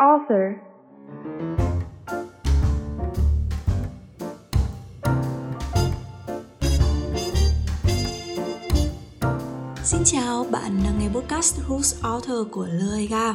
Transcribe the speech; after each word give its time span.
author? 0.00 0.56
Xin 9.84 10.00
chào, 10.04 10.46
bạn 10.50 10.80
đang 10.84 10.98
nghe 10.98 11.08
podcast 11.08 11.60
Who's 11.68 11.94
Author 12.02 12.46
của 12.50 12.66
Loega. 12.66 13.34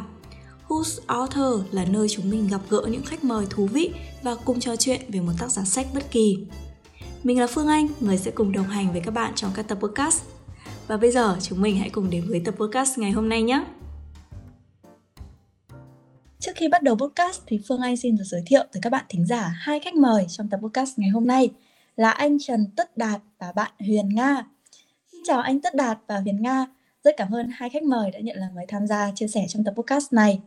Who's 0.67 0.99
Author 1.08 1.62
là 1.72 1.86
nơi 1.86 2.08
chúng 2.10 2.29
mình 2.29 2.47
gặp 2.47 2.62
gỡ 2.70 2.82
những 2.92 3.04
khách 3.06 3.24
mời 3.24 3.46
thú 3.50 3.68
vị 3.72 3.94
và 4.24 4.36
cùng 4.46 4.60
trò 4.60 4.76
chuyện 4.76 5.02
về 5.10 5.20
một 5.20 5.34
tác 5.40 5.47
giả 5.47 5.63
sách 5.63 5.88
bất 5.94 6.12
kỳ. 6.12 6.47
Mình 7.24 7.40
là 7.40 7.47
Phương 7.47 7.68
Anh, 7.68 7.88
người 8.00 8.18
sẽ 8.18 8.32
cùng 8.32 8.52
đồng 8.52 8.68
hành 8.68 8.92
với 8.92 9.02
các 9.02 9.12
bạn 9.12 9.32
trong 9.36 9.52
các 9.56 9.68
tập 9.68 9.78
podcast. 9.82 10.24
Và 10.88 10.97
bây 10.97 11.12
giờ 11.12 11.38
chúng 11.42 11.62
mình 11.62 11.78
hãy 11.78 11.90
cùng 11.90 12.10
đến 12.10 12.24
với 12.29 12.42
tập 12.46 12.56
podcast 12.58 12.97
ngày 12.97 13.12
hôm 13.12 13.29
nay 13.29 13.44
nhé. 13.44 13.66
Trước 16.55 16.59
khi 16.59 16.68
bắt 16.68 16.84
đầu 16.84 16.95
podcast 16.95 17.41
thì 17.48 17.59
Phương 17.68 17.82
Anh 17.82 17.98
xin 17.98 18.18
được 18.18 18.23
giới 18.23 18.44
thiệu 18.45 18.64
tới 18.72 18.82
các 18.82 18.90
bạn 18.90 19.05
thính 19.09 19.26
giả 19.26 19.54
hai 19.58 19.80
khách 19.80 19.95
mời 19.95 20.26
trong 20.30 20.50
tập 20.50 20.59
podcast 20.64 21.00
ngày 21.00 21.09
hôm 21.09 21.28
nay 21.28 21.50
là 21.95 22.12
anh 22.12 22.38
Trần 22.40 22.68
Tất 22.76 22.98
Đạt 22.98 23.22
và 23.40 23.52
bạn 23.52 23.72
Huyền 23.80 24.09
Nga. 24.09 24.44
Xin 25.12 25.22
chào 25.26 25.40
anh 25.40 25.62
Tất 25.62 25.76
Đạt 25.76 25.98
và 26.08 26.20
Huyền 26.20 26.41
Nga. 26.41 26.66
Rất 27.04 27.14
cảm 27.18 27.36
ơn 27.36 27.50
hai 27.54 27.70
khách 27.70 27.84
mời 27.84 28.12
đã 28.12 28.20
nhận 28.20 28.38
lời 28.38 28.50
mời 28.55 28.66
tham 28.68 28.88
gia 28.88 29.12
chia 29.16 29.28
sẻ 29.28 29.45
trong 29.50 29.64
tập 29.64 29.73
podcast 29.78 30.14
này. 30.14 30.41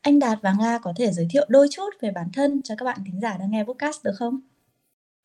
Anh 0.00 0.18
Đạt 0.18 0.38
và 0.42 0.54
Nga 0.58 0.78
có 0.78 0.92
thể 0.96 1.12
giới 1.12 1.26
thiệu 1.30 1.46
đôi 1.48 1.68
chút 1.70 1.90
về 2.00 2.10
bản 2.10 2.26
thân 2.32 2.62
cho 2.62 2.74
các 2.78 2.84
bạn 2.84 2.98
thính 3.06 3.20
giả 3.20 3.36
đang 3.36 3.50
nghe 3.50 3.64
podcast 3.64 4.04
được 4.04 4.14
không? 4.18 4.40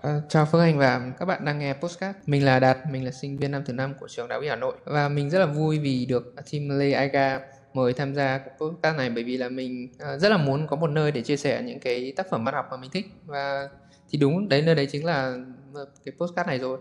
À, 0.02 0.22
chào 0.30 0.48
Phương 0.52 0.62
Anh 0.62 0.78
và 0.78 1.12
các 1.20 1.26
bạn 1.26 1.46
đang 1.46 1.60
nghe 1.60 1.74
podcast. 1.74 2.18
Mình 2.26 2.46
là 2.46 2.60
Đạt, 2.60 2.78
mình 2.92 3.06
là 3.06 3.12
sinh 3.12 3.38
viên 3.38 3.52
năm 3.52 3.64
thứ 3.66 3.74
năm 3.74 3.94
của 4.00 4.08
trường 4.08 4.28
Đại 4.28 4.40
học 4.40 4.46
Hà 4.50 4.56
Nội 4.56 4.76
và 4.86 5.10
mình 5.10 5.30
rất 5.30 5.40
là 5.40 5.46
vui 5.46 5.80
vì 5.80 6.06
được 6.06 6.36
team 6.52 6.80
Lê 6.80 6.92
Aiga 6.92 7.40
mời 7.74 7.94
tham 7.94 8.14
gia 8.16 8.38
podcast 8.38 8.98
này 8.98 9.10
bởi 9.10 9.24
vì 9.24 9.38
là 9.38 9.50
mình 9.50 9.90
à, 10.00 10.18
rất 10.18 10.30
là 10.30 10.38
muốn 10.38 10.68
có 10.68 10.76
một 10.76 10.90
nơi 10.90 11.12
để 11.12 11.22
chia 11.22 11.38
sẻ 11.38 11.64
những 11.66 11.80
cái 11.80 12.14
tác 12.16 12.30
phẩm 12.30 12.46
văn 12.46 12.54
học 12.54 12.66
mà 12.72 12.78
mình 12.78 12.92
thích 12.94 13.06
và 13.26 13.70
thì 14.10 14.18
đúng 14.18 14.50
đấy 14.50 14.62
nơi 14.62 14.76
đấy 14.76 14.88
chính 14.92 15.06
là 15.06 15.38
ờ, 15.74 15.86
cái 16.06 16.14
postcard 16.20 16.48
này 16.48 16.60
rồi. 16.60 16.80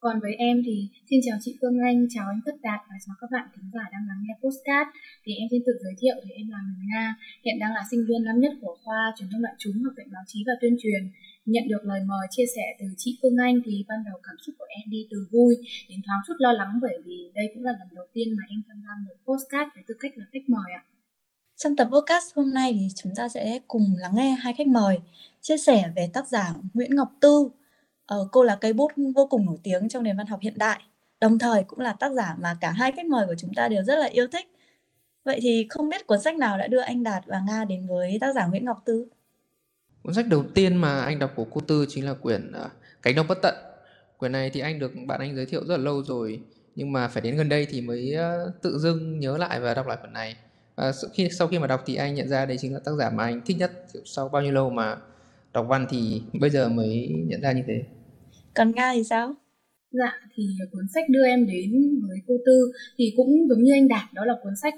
Còn 0.00 0.20
với 0.20 0.34
em 0.34 0.62
thì 0.66 0.88
xin 1.10 1.20
chào 1.26 1.38
chị 1.40 1.56
Phương 1.60 1.78
Anh, 1.88 2.06
chào 2.14 2.26
anh 2.28 2.40
Tất 2.46 2.56
Đạt 2.62 2.80
và 2.88 2.96
chào 3.06 3.14
các 3.20 3.30
bạn 3.34 3.46
khán 3.54 3.66
giả 3.74 3.84
đang 3.92 4.04
lắng 4.08 4.20
nghe 4.24 4.34
postcard. 4.42 4.88
Thì 5.24 5.32
em 5.40 5.46
xin 5.50 5.62
tự 5.66 5.72
giới 5.84 5.94
thiệu 6.00 6.16
thì 6.24 6.30
em 6.40 6.46
là 6.54 6.58
người 6.66 6.84
Nga, 6.90 7.06
hiện 7.44 7.56
đang 7.62 7.72
là 7.76 7.82
sinh 7.90 8.02
viên 8.08 8.20
năm 8.24 8.36
nhất 8.40 8.52
của 8.60 8.74
khoa 8.84 9.14
truyền 9.16 9.28
thông 9.32 9.42
đại 9.42 9.54
chúng 9.58 9.76
học 9.84 9.94
viện 9.96 10.08
báo 10.12 10.24
chí 10.26 10.38
và 10.46 10.52
tuyên 10.60 10.76
truyền. 10.82 11.02
Nhận 11.46 11.68
được 11.68 11.82
lời 11.82 12.00
mời 12.06 12.26
chia 12.30 12.46
sẻ 12.56 12.62
từ 12.80 12.86
chị 12.96 13.18
Phương 13.22 13.36
Anh 13.36 13.60
thì 13.64 13.84
ban 13.88 13.98
đầu 14.06 14.20
cảm 14.22 14.36
xúc 14.46 14.54
của 14.58 14.64
em 14.68 14.90
đi 14.90 15.08
từ 15.10 15.26
vui 15.32 15.56
đến 15.88 16.00
thoáng 16.06 16.20
chút 16.26 16.34
lo 16.38 16.52
lắng 16.52 16.78
bởi 16.82 16.98
vì 17.04 17.30
đây 17.34 17.44
cũng 17.54 17.64
là 17.64 17.72
lần 17.72 17.88
đầu 17.94 18.06
tiên 18.12 18.28
mà 18.36 18.42
em 18.48 18.62
tham 18.68 18.82
gia 18.86 18.92
một 19.06 19.32
podcast 19.32 19.68
với 19.74 19.84
tư 19.86 19.94
cách 20.00 20.12
là 20.16 20.24
khách 20.32 20.48
mời 20.48 20.72
ạ. 20.74 20.82
Trong 21.56 21.76
tập 21.76 21.88
podcast 21.92 22.34
hôm 22.34 22.54
nay 22.54 22.72
thì 22.72 22.88
chúng 22.96 23.12
ta 23.16 23.28
sẽ 23.28 23.60
cùng 23.68 23.94
lắng 23.98 24.12
nghe 24.14 24.36
hai 24.40 24.54
khách 24.58 24.66
mời 24.66 24.98
chia 25.40 25.56
sẻ 25.56 25.92
về 25.96 26.10
tác 26.12 26.28
giả 26.28 26.54
Nguyễn 26.74 26.94
Ngọc 26.94 27.12
Tư 27.20 27.50
Ờ, 28.06 28.28
cô 28.32 28.42
là 28.44 28.56
cây 28.60 28.72
bút 28.72 28.92
vô 29.14 29.26
cùng 29.26 29.46
nổi 29.46 29.56
tiếng 29.62 29.88
trong 29.88 30.02
nền 30.02 30.16
văn 30.16 30.26
học 30.26 30.40
hiện 30.42 30.54
đại, 30.56 30.80
đồng 31.20 31.38
thời 31.38 31.64
cũng 31.64 31.78
là 31.80 31.92
tác 31.92 32.12
giả 32.12 32.36
mà 32.40 32.56
cả 32.60 32.70
hai 32.70 32.92
khách 32.92 33.06
mời 33.06 33.26
của 33.26 33.34
chúng 33.38 33.54
ta 33.54 33.68
đều 33.68 33.82
rất 33.84 33.96
là 33.98 34.06
yêu 34.06 34.26
thích. 34.32 34.46
Vậy 35.24 35.38
thì 35.42 35.66
không 35.70 35.88
biết 35.88 36.06
cuốn 36.06 36.20
sách 36.20 36.36
nào 36.36 36.58
đã 36.58 36.66
đưa 36.66 36.80
anh 36.80 37.02
Đạt 37.02 37.26
và 37.26 37.40
Nga 37.46 37.64
đến 37.64 37.86
với 37.86 38.18
tác 38.20 38.34
giả 38.34 38.46
Nguyễn 38.46 38.64
Ngọc 38.64 38.82
Tư? 38.84 39.08
Cuốn 40.06 40.14
sách 40.14 40.28
đầu 40.28 40.44
tiên 40.54 40.76
mà 40.76 41.00
anh 41.00 41.18
đọc 41.18 41.32
của 41.36 41.44
cô 41.44 41.60
Tư 41.60 41.86
chính 41.88 42.04
là 42.04 42.14
quyển 42.14 42.52
uh, 42.64 42.70
Cánh 43.02 43.14
đồng 43.14 43.26
bất 43.28 43.38
tận. 43.42 43.54
Quyển 44.18 44.32
này 44.32 44.50
thì 44.50 44.60
anh 44.60 44.78
được 44.78 44.92
bạn 45.06 45.20
anh 45.20 45.36
giới 45.36 45.46
thiệu 45.46 45.60
rất 45.64 45.76
là 45.76 45.82
lâu 45.84 46.02
rồi, 46.02 46.40
nhưng 46.74 46.92
mà 46.92 47.08
phải 47.08 47.22
đến 47.22 47.36
gần 47.36 47.48
đây 47.48 47.66
thì 47.70 47.80
mới 47.80 48.14
uh, 48.16 48.62
tự 48.62 48.78
dưng 48.78 49.18
nhớ 49.18 49.36
lại 49.36 49.60
và 49.60 49.74
đọc 49.74 49.86
lại 49.86 49.96
quyển 50.00 50.12
này. 50.12 50.36
Và 50.76 50.92
khi 51.14 51.28
sau 51.30 51.48
khi 51.48 51.58
mà 51.58 51.66
đọc 51.66 51.82
thì 51.86 51.94
anh 51.94 52.14
nhận 52.14 52.28
ra 52.28 52.46
đây 52.46 52.56
chính 52.60 52.74
là 52.74 52.80
tác 52.84 52.92
giả 52.98 53.10
mà 53.10 53.24
anh 53.24 53.40
thích 53.46 53.56
nhất 53.56 53.72
sau 54.04 54.28
bao 54.28 54.42
nhiêu 54.42 54.52
lâu 54.52 54.70
mà 54.70 54.96
đọc 55.52 55.66
văn 55.68 55.86
thì 55.90 56.22
bây 56.40 56.50
giờ 56.50 56.68
mới 56.68 57.08
nhận 57.26 57.40
ra 57.40 57.52
như 57.52 57.62
thế. 57.66 57.82
Còn 58.54 58.72
Nga 58.74 58.92
thì 58.94 59.04
sao? 59.04 59.34
Dạ, 59.90 60.12
thì 60.34 60.44
cuốn 60.72 60.86
sách 60.94 61.04
đưa 61.08 61.24
em 61.24 61.46
đến 61.46 62.00
với 62.08 62.18
cô 62.26 62.34
Tư 62.46 62.72
thì 62.98 63.12
cũng 63.16 63.48
giống 63.48 63.62
như 63.62 63.72
anh 63.72 63.88
Đạt, 63.88 64.12
đó 64.14 64.24
là 64.24 64.34
cuốn 64.42 64.52
sách 64.62 64.74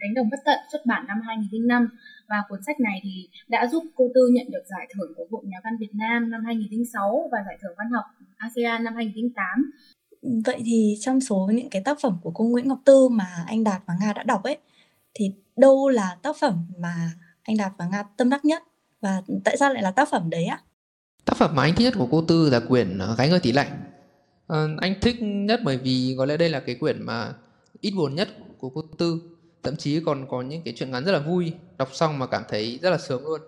Cánh 0.00 0.14
đồng 0.14 0.30
bất 0.30 0.40
tận 0.44 0.58
xuất 0.72 0.86
bản 0.86 1.04
năm 1.06 1.20
2005 1.26 1.88
và 2.28 2.36
cuốn 2.48 2.62
sách 2.66 2.80
này 2.80 3.00
thì 3.02 3.28
đã 3.48 3.66
giúp 3.72 3.84
cô 3.94 4.08
Tư 4.14 4.20
nhận 4.32 4.46
được 4.50 4.62
giải 4.66 4.88
thưởng 4.94 5.12
của 5.16 5.26
Hội 5.30 5.42
Nhà 5.44 5.58
văn 5.64 5.76
Việt 5.80 5.94
Nam 5.94 6.30
năm 6.30 6.44
2006 6.44 7.28
và 7.32 7.38
giải 7.46 7.58
thưởng 7.62 7.74
văn 7.78 7.90
học 7.90 8.04
ASEAN 8.36 8.84
năm 8.84 8.94
2008. 8.94 9.70
Vậy 10.44 10.62
thì 10.64 10.96
trong 11.00 11.20
số 11.20 11.50
những 11.54 11.70
cái 11.70 11.82
tác 11.84 12.00
phẩm 12.00 12.18
của 12.22 12.30
cô 12.34 12.44
Nguyễn 12.44 12.68
Ngọc 12.68 12.78
Tư 12.84 13.08
mà 13.08 13.44
anh 13.46 13.64
Đạt 13.64 13.82
và 13.86 13.94
Nga 14.00 14.12
đã 14.12 14.22
đọc 14.22 14.42
ấy 14.42 14.58
thì 15.14 15.32
đâu 15.56 15.88
là 15.88 16.16
tác 16.22 16.36
phẩm 16.40 16.66
mà 16.78 16.94
anh 17.42 17.56
Đạt 17.56 17.72
và 17.78 17.86
Nga 17.86 18.02
tâm 18.16 18.30
đắc 18.30 18.44
nhất 18.44 18.62
và 19.00 19.22
tại 19.44 19.56
sao 19.56 19.72
lại 19.72 19.82
là 19.82 19.90
tác 19.90 20.08
phẩm 20.10 20.30
đấy 20.30 20.44
ạ? 20.44 20.60
Tác 21.24 21.36
phẩm 21.36 21.54
mà 21.54 21.62
anh 21.62 21.74
thích 21.74 21.84
nhất 21.84 21.94
của 21.98 22.08
cô 22.10 22.22
Tư 22.22 22.50
là 22.50 22.60
quyển 22.60 22.98
ờ, 22.98 23.14
Gái 23.18 23.28
người 23.28 23.40
tỷ 23.40 23.52
lạnh. 23.52 23.68
À, 24.48 24.66
anh 24.80 24.94
thích 25.00 25.16
nhất 25.20 25.60
bởi 25.64 25.78
vì 25.78 26.14
có 26.18 26.24
lẽ 26.24 26.36
đây 26.36 26.48
là 26.48 26.60
cái 26.60 26.74
quyển 26.74 27.02
mà 27.02 27.32
ít 27.80 27.90
buồn 27.96 28.14
nhất 28.14 28.28
của 28.58 28.68
cô 28.68 28.82
Tư. 28.98 29.20
Thậm 29.62 29.76
chí 29.76 30.00
còn 30.06 30.26
có 30.28 30.42
những 30.42 30.62
cái 30.64 30.74
chuyện 30.76 30.90
ngắn 30.90 31.04
rất 31.04 31.12
là 31.12 31.18
vui, 31.18 31.52
đọc 31.78 31.88
xong 31.92 32.18
mà 32.18 32.26
cảm 32.26 32.42
thấy 32.48 32.78
rất 32.82 32.90
là 32.90 32.98
sướng 32.98 33.26
luôn. 33.26 33.40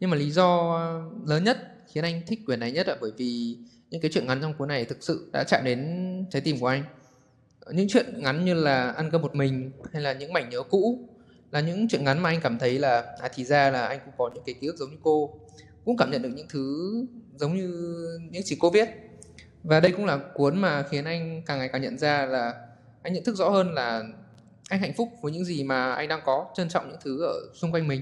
Nhưng 0.00 0.10
mà 0.10 0.16
lý 0.16 0.30
do 0.30 0.74
ờ, 0.74 1.02
lớn 1.26 1.44
nhất 1.44 1.58
khiến 1.92 2.04
anh 2.04 2.22
thích 2.26 2.40
quyển 2.46 2.60
này 2.60 2.72
nhất 2.72 2.88
là 2.88 2.96
bởi 3.00 3.10
vì 3.16 3.56
những 3.90 4.00
cái 4.00 4.10
chuyện 4.14 4.26
ngắn 4.26 4.40
trong 4.42 4.54
cuốn 4.54 4.68
này 4.68 4.84
thực 4.84 4.98
sự 5.00 5.30
đã 5.32 5.44
chạm 5.44 5.64
đến 5.64 5.80
trái 6.30 6.42
tim 6.42 6.58
của 6.60 6.66
anh. 6.66 6.84
Những 7.72 7.88
chuyện 7.88 8.22
ngắn 8.22 8.44
như 8.44 8.54
là 8.54 8.90
ăn 8.90 9.10
cơm 9.10 9.22
một 9.22 9.34
mình 9.34 9.70
hay 9.92 10.02
là 10.02 10.12
những 10.12 10.32
mảnh 10.32 10.48
nhớ 10.50 10.62
cũ 10.62 11.08
là 11.50 11.60
những 11.60 11.88
chuyện 11.88 12.04
ngắn 12.04 12.22
mà 12.22 12.30
anh 12.30 12.40
cảm 12.40 12.58
thấy 12.58 12.78
là 12.78 13.04
à 13.20 13.28
thì 13.34 13.44
ra 13.44 13.70
là 13.70 13.86
anh 13.86 14.00
cũng 14.04 14.14
có 14.18 14.30
những 14.34 14.44
cái 14.46 14.54
ký 14.60 14.66
ức 14.66 14.76
giống 14.76 14.90
như 14.90 14.96
cô 15.02 15.40
cũng 15.84 15.96
cảm 15.96 16.10
nhận 16.10 16.22
được 16.22 16.30
những 16.34 16.46
thứ 16.48 16.92
giống 17.36 17.56
như 17.56 17.68
những 18.30 18.42
gì 18.42 18.56
cô 18.60 18.70
viết 18.70 18.88
và 19.62 19.80
đây 19.80 19.92
cũng 19.92 20.04
là 20.06 20.18
cuốn 20.34 20.58
mà 20.58 20.84
khiến 20.90 21.04
anh 21.04 21.42
càng 21.46 21.58
ngày 21.58 21.68
càng 21.72 21.82
nhận 21.82 21.98
ra 21.98 22.26
là 22.26 22.54
anh 23.02 23.12
nhận 23.12 23.24
thức 23.24 23.36
rõ 23.36 23.48
hơn 23.48 23.74
là 23.74 24.02
anh 24.68 24.80
hạnh 24.80 24.92
phúc 24.96 25.08
với 25.22 25.32
những 25.32 25.44
gì 25.44 25.64
mà 25.64 25.92
anh 25.92 26.08
đang 26.08 26.20
có 26.24 26.46
trân 26.54 26.68
trọng 26.68 26.88
những 26.88 26.98
thứ 27.04 27.22
ở 27.22 27.34
xung 27.54 27.72
quanh 27.72 27.88
mình. 27.88 28.00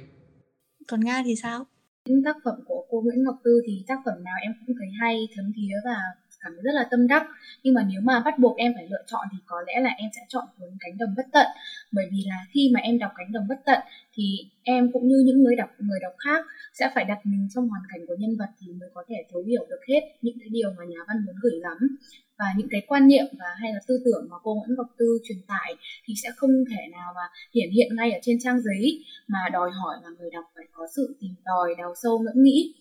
Còn 0.88 1.00
nga 1.00 1.22
thì 1.24 1.34
sao? 1.42 1.66
Những 2.08 2.24
tác 2.24 2.36
phẩm 2.44 2.54
của 2.66 2.86
cô 2.90 3.00
Nguyễn 3.00 3.24
Ngọc 3.24 3.36
Tư 3.44 3.60
thì 3.66 3.84
tác 3.88 3.98
phẩm 4.04 4.24
nào 4.24 4.34
em 4.42 4.52
cũng 4.66 4.76
thấy 4.78 4.88
hay 5.00 5.28
thấm 5.36 5.52
thía 5.56 5.74
và 5.84 5.96
cảm 6.46 6.52
thấy 6.56 6.62
rất 6.62 6.74
là 6.74 6.84
tâm 6.90 7.06
đắc. 7.06 7.22
Nhưng 7.62 7.74
mà 7.74 7.82
nếu 7.90 8.00
mà 8.00 8.20
bắt 8.24 8.38
buộc 8.38 8.56
em 8.56 8.72
phải 8.74 8.86
lựa 8.90 9.04
chọn 9.06 9.26
thì 9.32 9.38
có 9.46 9.56
lẽ 9.66 9.80
là 9.80 9.90
em 9.90 10.10
sẽ 10.16 10.22
chọn 10.28 10.44
cuốn 10.58 10.68
cánh 10.80 10.98
đồng 10.98 11.14
bất 11.16 11.26
tận. 11.32 11.46
Bởi 11.92 12.06
vì 12.12 12.24
là 12.26 12.38
khi 12.52 12.70
mà 12.74 12.80
em 12.80 12.98
đọc 12.98 13.12
cánh 13.16 13.32
đồng 13.32 13.48
bất 13.48 13.60
tận 13.64 13.80
thì 14.14 14.24
em 14.62 14.92
cũng 14.92 15.08
như 15.08 15.22
những 15.26 15.42
người 15.42 15.56
đọc 15.56 15.70
người 15.78 15.98
đọc 16.02 16.12
khác 16.18 16.44
sẽ 16.72 16.90
phải 16.94 17.04
đặt 17.04 17.18
mình 17.24 17.48
trong 17.54 17.68
hoàn 17.68 17.82
cảnh 17.92 18.06
của 18.08 18.16
nhân 18.18 18.36
vật 18.38 18.50
thì 18.60 18.72
mới 18.72 18.88
có 18.94 19.04
thể 19.08 19.16
thấu 19.32 19.42
hiểu 19.42 19.66
được 19.70 19.80
hết 19.88 20.00
những 20.22 20.38
cái 20.40 20.48
điều 20.48 20.70
mà 20.78 20.84
nhà 20.84 20.98
văn 21.08 21.16
muốn 21.26 21.34
gửi 21.42 21.60
gắm. 21.62 21.78
Và 22.38 22.46
những 22.56 22.68
cái 22.70 22.82
quan 22.86 23.08
niệm 23.08 23.24
và 23.38 23.46
hay 23.60 23.72
là 23.72 23.80
tư 23.86 24.02
tưởng 24.04 24.26
mà 24.30 24.36
cô 24.42 24.54
Nguyễn 24.54 24.76
Ngọc 24.76 24.86
Tư 24.98 25.18
truyền 25.24 25.38
tải 25.48 25.74
thì 26.04 26.14
sẽ 26.22 26.28
không 26.36 26.50
thể 26.70 26.82
nào 26.92 27.12
mà 27.16 27.22
hiển 27.54 27.70
hiện 27.70 27.96
ngay 27.96 28.12
ở 28.12 28.18
trên 28.22 28.38
trang 28.40 28.60
giấy 28.60 29.04
mà 29.26 29.38
đòi 29.52 29.70
hỏi 29.70 29.96
là 30.02 30.08
người 30.18 30.30
đọc 30.32 30.44
phải 30.54 30.64
có 30.72 30.86
sự 30.96 31.16
tìm 31.20 31.30
tòi, 31.44 31.74
đào 31.78 31.94
sâu 32.02 32.18
ngẫm 32.18 32.42
nghĩ 32.42 32.74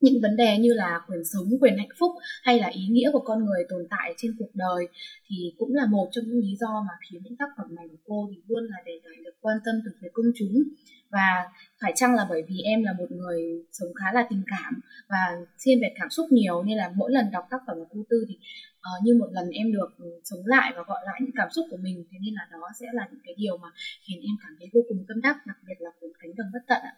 những 0.00 0.22
vấn 0.22 0.36
đề 0.36 0.58
như 0.58 0.72
là 0.74 1.00
quyền 1.08 1.24
sống, 1.24 1.48
quyền 1.60 1.78
hạnh 1.78 1.96
phúc 1.98 2.10
hay 2.42 2.58
là 2.58 2.66
ý 2.66 2.86
nghĩa 2.90 3.10
của 3.12 3.22
con 3.24 3.44
người 3.44 3.64
tồn 3.68 3.86
tại 3.90 4.14
trên 4.16 4.36
cuộc 4.38 4.54
đời 4.54 4.88
thì 5.28 5.54
cũng 5.58 5.74
là 5.74 5.86
một 5.86 6.08
trong 6.12 6.24
những 6.24 6.38
lý 6.38 6.56
do 6.60 6.84
mà 6.88 6.94
khiến 7.10 7.22
những 7.24 7.36
tác 7.36 7.48
phẩm 7.56 7.74
này 7.74 7.86
của 7.90 7.98
cô 8.06 8.28
thì 8.30 8.42
luôn 8.46 8.64
là 8.64 8.76
đề 8.86 9.00
tài 9.04 9.24
được 9.24 9.34
quan 9.40 9.56
tâm 9.64 9.74
từ 9.84 9.90
phía 10.00 10.08
công 10.12 10.26
chúng 10.38 10.62
và 11.10 11.48
phải 11.80 11.92
chăng 11.96 12.14
là 12.14 12.26
bởi 12.28 12.42
vì 12.48 12.60
em 12.60 12.82
là 12.82 12.92
một 12.92 13.10
người 13.10 13.42
sống 13.72 13.94
khá 13.94 14.12
là 14.12 14.26
tình 14.30 14.42
cảm 14.46 14.80
và 15.08 15.22
thiên 15.64 15.80
về 15.80 15.88
cảm 15.98 16.10
xúc 16.10 16.26
nhiều 16.30 16.62
nên 16.62 16.76
là 16.76 16.92
mỗi 16.96 17.12
lần 17.12 17.30
đọc 17.30 17.44
tác 17.50 17.58
phẩm 17.66 17.76
của 17.78 17.86
cô 17.90 18.04
Tư 18.10 18.24
thì 18.28 18.38
uh, 18.76 19.04
như 19.04 19.14
một 19.20 19.28
lần 19.32 19.50
em 19.50 19.72
được 19.72 19.88
sống 20.24 20.46
lại 20.46 20.72
và 20.76 20.82
gọi 20.86 21.00
lại 21.06 21.20
những 21.22 21.34
cảm 21.36 21.48
xúc 21.50 21.66
của 21.70 21.76
mình 21.76 22.04
thế 22.10 22.18
nên 22.20 22.34
là 22.34 22.48
đó 22.52 22.68
sẽ 22.80 22.86
là 22.92 23.08
những 23.10 23.20
cái 23.24 23.34
điều 23.38 23.58
mà 23.58 23.68
khiến 24.08 24.18
em 24.20 24.36
cảm 24.42 24.56
thấy 24.58 24.68
vô 24.74 24.80
cùng 24.88 25.04
tâm 25.08 25.20
đắc 25.20 25.36
đặc 25.46 25.56
biệt 25.66 25.74
là 25.78 25.90
cuốn 26.00 26.10
cánh 26.18 26.30
đồng 26.36 26.46
bất 26.52 26.60
tận 26.68 26.82
ạ. 26.82 26.94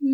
Ừ, 0.00 0.06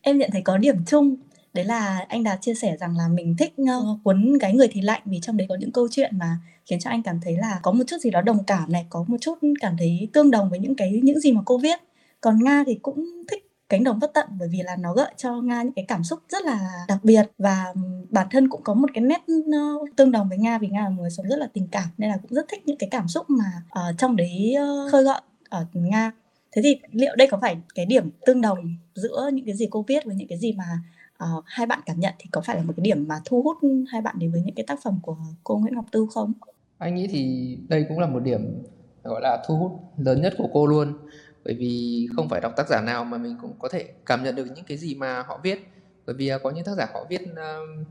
em 0.00 0.18
nhận 0.18 0.30
thấy 0.32 0.42
có 0.44 0.58
điểm 0.58 0.76
chung 0.86 1.16
đấy 1.52 1.64
là 1.64 2.04
anh 2.08 2.24
Đạt 2.24 2.38
chia 2.40 2.54
sẻ 2.54 2.76
rằng 2.80 2.96
là 2.96 3.08
mình 3.08 3.36
thích 3.38 3.54
uh, 3.62 3.98
cuốn 4.04 4.38
gái 4.38 4.52
người 4.54 4.68
thì 4.72 4.80
lạnh 4.80 5.02
vì 5.04 5.18
trong 5.22 5.36
đấy 5.36 5.46
có 5.48 5.56
những 5.60 5.72
câu 5.72 5.88
chuyện 5.90 6.18
mà 6.18 6.36
khiến 6.66 6.80
cho 6.80 6.90
anh 6.90 7.02
cảm 7.02 7.20
thấy 7.20 7.36
là 7.36 7.60
có 7.62 7.72
một 7.72 7.84
chút 7.86 7.96
gì 8.00 8.10
đó 8.10 8.20
đồng 8.20 8.44
cảm 8.44 8.72
này 8.72 8.86
có 8.90 9.04
một 9.08 9.16
chút 9.20 9.38
cảm 9.60 9.76
thấy 9.78 10.08
tương 10.12 10.30
đồng 10.30 10.50
với 10.50 10.58
những 10.58 10.74
cái 10.74 11.00
những 11.02 11.20
gì 11.20 11.32
mà 11.32 11.40
cô 11.44 11.58
viết. 11.58 11.80
Còn 12.20 12.44
nga 12.44 12.64
thì 12.66 12.78
cũng 12.82 13.04
thích 13.30 13.46
cánh 13.68 13.84
đồng 13.84 13.98
bất 13.98 14.14
tận 14.14 14.26
bởi 14.38 14.48
vì 14.48 14.62
là 14.62 14.76
nó 14.76 14.94
gợi 14.94 15.10
cho 15.16 15.42
nga 15.42 15.62
những 15.62 15.72
cái 15.72 15.84
cảm 15.88 16.04
xúc 16.04 16.20
rất 16.28 16.44
là 16.44 16.84
đặc 16.88 16.98
biệt 17.02 17.22
và 17.38 17.74
bản 18.10 18.26
thân 18.30 18.48
cũng 18.48 18.62
có 18.62 18.74
một 18.74 18.90
cái 18.94 19.04
nét 19.04 19.20
tương 19.96 20.10
đồng 20.10 20.28
với 20.28 20.38
nga 20.38 20.58
vì 20.58 20.68
nga 20.68 20.82
là 20.84 20.88
một 20.88 21.00
người 21.00 21.10
sống 21.10 21.26
rất 21.28 21.38
là 21.38 21.48
tình 21.52 21.68
cảm 21.72 21.88
nên 21.98 22.10
là 22.10 22.16
cũng 22.16 22.30
rất 22.30 22.46
thích 22.48 22.62
những 22.66 22.76
cái 22.76 22.88
cảm 22.90 23.08
xúc 23.08 23.30
mà 23.30 23.44
ở 23.70 23.92
trong 23.98 24.16
đấy 24.16 24.54
uh, 24.86 24.92
khơi 24.92 25.04
gợi 25.04 25.20
ở 25.48 25.66
nga. 25.72 26.12
Thế 26.52 26.62
thì 26.62 26.76
liệu 26.92 27.16
đây 27.16 27.28
có 27.30 27.38
phải 27.40 27.56
cái 27.74 27.86
điểm 27.86 28.10
tương 28.26 28.40
đồng 28.40 28.76
giữa 28.94 29.30
những 29.32 29.44
cái 29.44 29.56
gì 29.56 29.68
cô 29.70 29.84
viết 29.88 30.04
với 30.04 30.14
những 30.14 30.28
cái 30.28 30.38
gì 30.38 30.52
mà 30.52 30.64
uh, 31.24 31.44
hai 31.46 31.66
bạn 31.66 31.80
cảm 31.86 32.00
nhận 32.00 32.14
thì 32.18 32.26
có 32.32 32.40
phải 32.40 32.56
là 32.56 32.62
một 32.62 32.72
cái 32.76 32.82
điểm 32.82 33.08
mà 33.08 33.20
thu 33.24 33.42
hút 33.42 33.56
hai 33.92 34.00
bạn 34.00 34.16
đến 34.18 34.32
với 34.32 34.42
những 34.42 34.54
cái 34.54 34.64
tác 34.66 34.78
phẩm 34.84 34.98
của 35.02 35.16
cô 35.44 35.58
Nguyễn 35.58 35.74
Ngọc 35.74 35.86
Tư 35.92 36.06
không? 36.14 36.32
Anh 36.78 36.94
nghĩ 36.94 37.06
thì 37.06 37.58
đây 37.68 37.86
cũng 37.88 37.98
là 37.98 38.06
một 38.06 38.20
điểm 38.20 38.62
gọi 39.04 39.20
là 39.22 39.44
thu 39.48 39.56
hút 39.56 39.72
lớn 39.98 40.22
nhất 40.22 40.34
của 40.38 40.48
cô 40.52 40.66
luôn. 40.66 40.92
Bởi 41.44 41.54
vì 41.54 42.08
không 42.16 42.28
phải 42.28 42.40
đọc 42.40 42.52
tác 42.56 42.68
giả 42.68 42.80
nào 42.80 43.04
mà 43.04 43.18
mình 43.18 43.36
cũng 43.42 43.52
có 43.58 43.68
thể 43.68 43.84
cảm 44.06 44.24
nhận 44.24 44.34
được 44.34 44.46
những 44.54 44.64
cái 44.64 44.76
gì 44.78 44.94
mà 44.94 45.22
họ 45.22 45.40
viết. 45.42 45.68
Bởi 46.06 46.14
vì 46.14 46.28
à, 46.28 46.38
có 46.38 46.50
những 46.50 46.64
tác 46.64 46.74
giả 46.74 46.86
họ 46.92 47.06
viết 47.08 47.22
uh, 47.22 47.86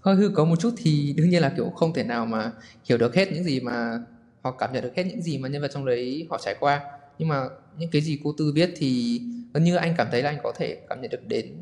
hơi 0.00 0.14
hư 0.14 0.28
cấu 0.28 0.46
một 0.46 0.56
chút 0.60 0.74
thì 0.76 1.14
đương 1.16 1.30
nhiên 1.30 1.42
là 1.42 1.52
kiểu 1.56 1.70
không 1.70 1.92
thể 1.92 2.04
nào 2.04 2.26
mà 2.26 2.52
hiểu 2.84 2.98
được 2.98 3.14
hết 3.14 3.32
những 3.32 3.44
gì 3.44 3.60
mà 3.60 4.00
họ 4.42 4.50
cảm 4.50 4.72
nhận 4.72 4.82
được 4.82 4.92
hết 4.96 5.04
những 5.04 5.22
gì 5.22 5.38
mà 5.38 5.48
nhân 5.48 5.62
vật 5.62 5.70
trong 5.74 5.84
đấy 5.84 6.26
họ 6.30 6.38
trải 6.42 6.56
qua. 6.60 6.80
Nhưng 7.18 7.28
mà 7.28 7.44
những 7.78 7.90
cái 7.90 8.02
gì 8.02 8.20
cô 8.24 8.34
tư 8.38 8.52
viết 8.54 8.70
thì 8.76 9.20
gần 9.54 9.64
như 9.64 9.76
anh 9.76 9.94
cảm 9.98 10.06
thấy 10.10 10.22
là 10.22 10.30
anh 10.30 10.38
có 10.42 10.52
thể 10.56 10.80
cảm 10.88 11.00
nhận 11.00 11.10
được 11.10 11.26
đến 11.26 11.54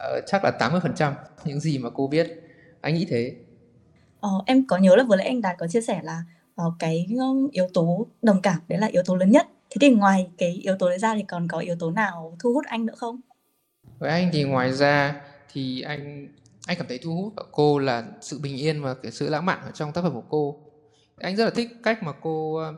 uh, 0.00 0.24
chắc 0.26 0.44
là 0.44 0.52
80% 0.58 1.12
những 1.44 1.60
gì 1.60 1.78
mà 1.78 1.90
cô 1.94 2.08
viết. 2.08 2.26
Anh 2.80 2.94
nghĩ 2.94 3.06
thế. 3.10 3.34
Ờ, 4.20 4.30
em 4.46 4.66
có 4.66 4.76
nhớ 4.78 4.96
là 4.96 5.04
vừa 5.04 5.16
nãy 5.16 5.26
anh 5.26 5.40
đạt 5.40 5.56
có 5.58 5.66
chia 5.66 5.80
sẻ 5.80 6.00
là 6.02 6.22
uh, 6.66 6.74
cái 6.78 7.06
yếu 7.52 7.68
tố 7.74 8.06
đồng 8.22 8.42
cảm 8.42 8.58
đấy 8.68 8.78
là 8.78 8.86
yếu 8.86 9.02
tố 9.02 9.16
lớn 9.16 9.30
nhất. 9.30 9.46
Thế 9.70 9.76
thì 9.80 9.90
ngoài 9.90 10.30
cái 10.38 10.50
yếu 10.62 10.76
tố 10.78 10.88
đấy 10.88 10.98
ra 10.98 11.14
thì 11.14 11.22
còn 11.28 11.48
có 11.48 11.58
yếu 11.58 11.76
tố 11.76 11.90
nào 11.90 12.36
thu 12.42 12.52
hút 12.52 12.66
anh 12.66 12.86
nữa 12.86 12.94
không? 12.96 13.20
Với 13.98 14.10
anh 14.10 14.30
thì 14.32 14.44
ngoài 14.44 14.72
ra 14.72 15.22
thì 15.52 15.80
anh 15.80 16.28
anh 16.66 16.76
cảm 16.76 16.86
thấy 16.88 16.98
thu 16.98 17.14
hút 17.14 17.36
ở 17.36 17.44
cô 17.52 17.78
là 17.78 18.04
sự 18.20 18.38
bình 18.38 18.56
yên 18.56 18.82
và 18.82 18.94
cái 18.94 19.12
sự 19.12 19.28
lãng 19.28 19.46
mạn 19.46 19.58
ở 19.64 19.70
trong 19.70 19.92
tác 19.92 20.02
phẩm 20.02 20.12
của 20.12 20.24
cô. 20.28 20.56
Anh 21.18 21.36
rất 21.36 21.44
là 21.44 21.50
thích 21.50 21.68
cách 21.82 22.02
mà 22.02 22.12
cô 22.12 22.56
ờ, 22.56 22.74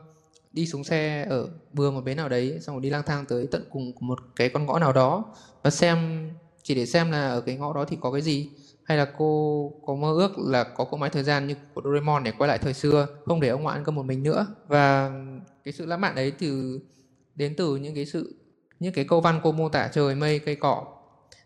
đi 0.51 0.67
xuống 0.67 0.83
xe 0.83 1.25
ở 1.29 1.49
bừa 1.73 1.91
một 1.91 2.01
bến 2.01 2.17
nào 2.17 2.29
đấy 2.29 2.57
xong 2.61 2.75
rồi 2.75 2.83
đi 2.83 2.89
lang 2.89 3.03
thang 3.05 3.25
tới 3.25 3.47
tận 3.51 3.63
cùng 3.71 3.93
của 3.93 4.05
một 4.05 4.19
cái 4.35 4.49
con 4.49 4.65
ngõ 4.65 4.79
nào 4.79 4.93
đó 4.93 5.25
và 5.63 5.69
xem 5.69 6.29
chỉ 6.63 6.75
để 6.75 6.85
xem 6.85 7.11
là 7.11 7.29
ở 7.29 7.41
cái 7.41 7.55
ngõ 7.55 7.73
đó 7.73 7.85
thì 7.85 7.97
có 8.01 8.11
cái 8.11 8.21
gì, 8.21 8.49
hay 8.83 8.97
là 8.97 9.05
cô 9.17 9.71
có 9.85 9.95
mơ 9.95 10.13
ước 10.13 10.39
là 10.39 10.63
có 10.63 10.85
cỗ 10.85 10.97
máy 10.97 11.09
thời 11.09 11.23
gian 11.23 11.47
như 11.47 11.55
của 11.73 11.81
Doraemon 11.85 12.23
để 12.23 12.31
quay 12.37 12.47
lại 12.47 12.57
thời 12.57 12.73
xưa, 12.73 13.07
không 13.25 13.39
để 13.39 13.49
ông 13.49 13.63
ngoại 13.63 13.77
ăn 13.77 13.83
cơm 13.83 13.95
một 13.95 14.05
mình 14.05 14.23
nữa. 14.23 14.47
Và 14.67 15.11
cái 15.63 15.71
sự 15.71 15.85
lãng 15.85 16.01
mạn 16.01 16.15
đấy 16.15 16.31
từ, 16.31 16.79
đến 17.35 17.53
từ 17.57 17.75
những 17.75 17.95
cái 17.95 18.05
sự, 18.05 18.35
những 18.79 18.93
cái 18.93 19.05
câu 19.05 19.21
văn 19.21 19.39
cô 19.43 19.51
mô 19.51 19.69
tả 19.69 19.87
trời 19.87 20.15
mây 20.15 20.39
cây 20.39 20.55
cỏ. 20.55 20.85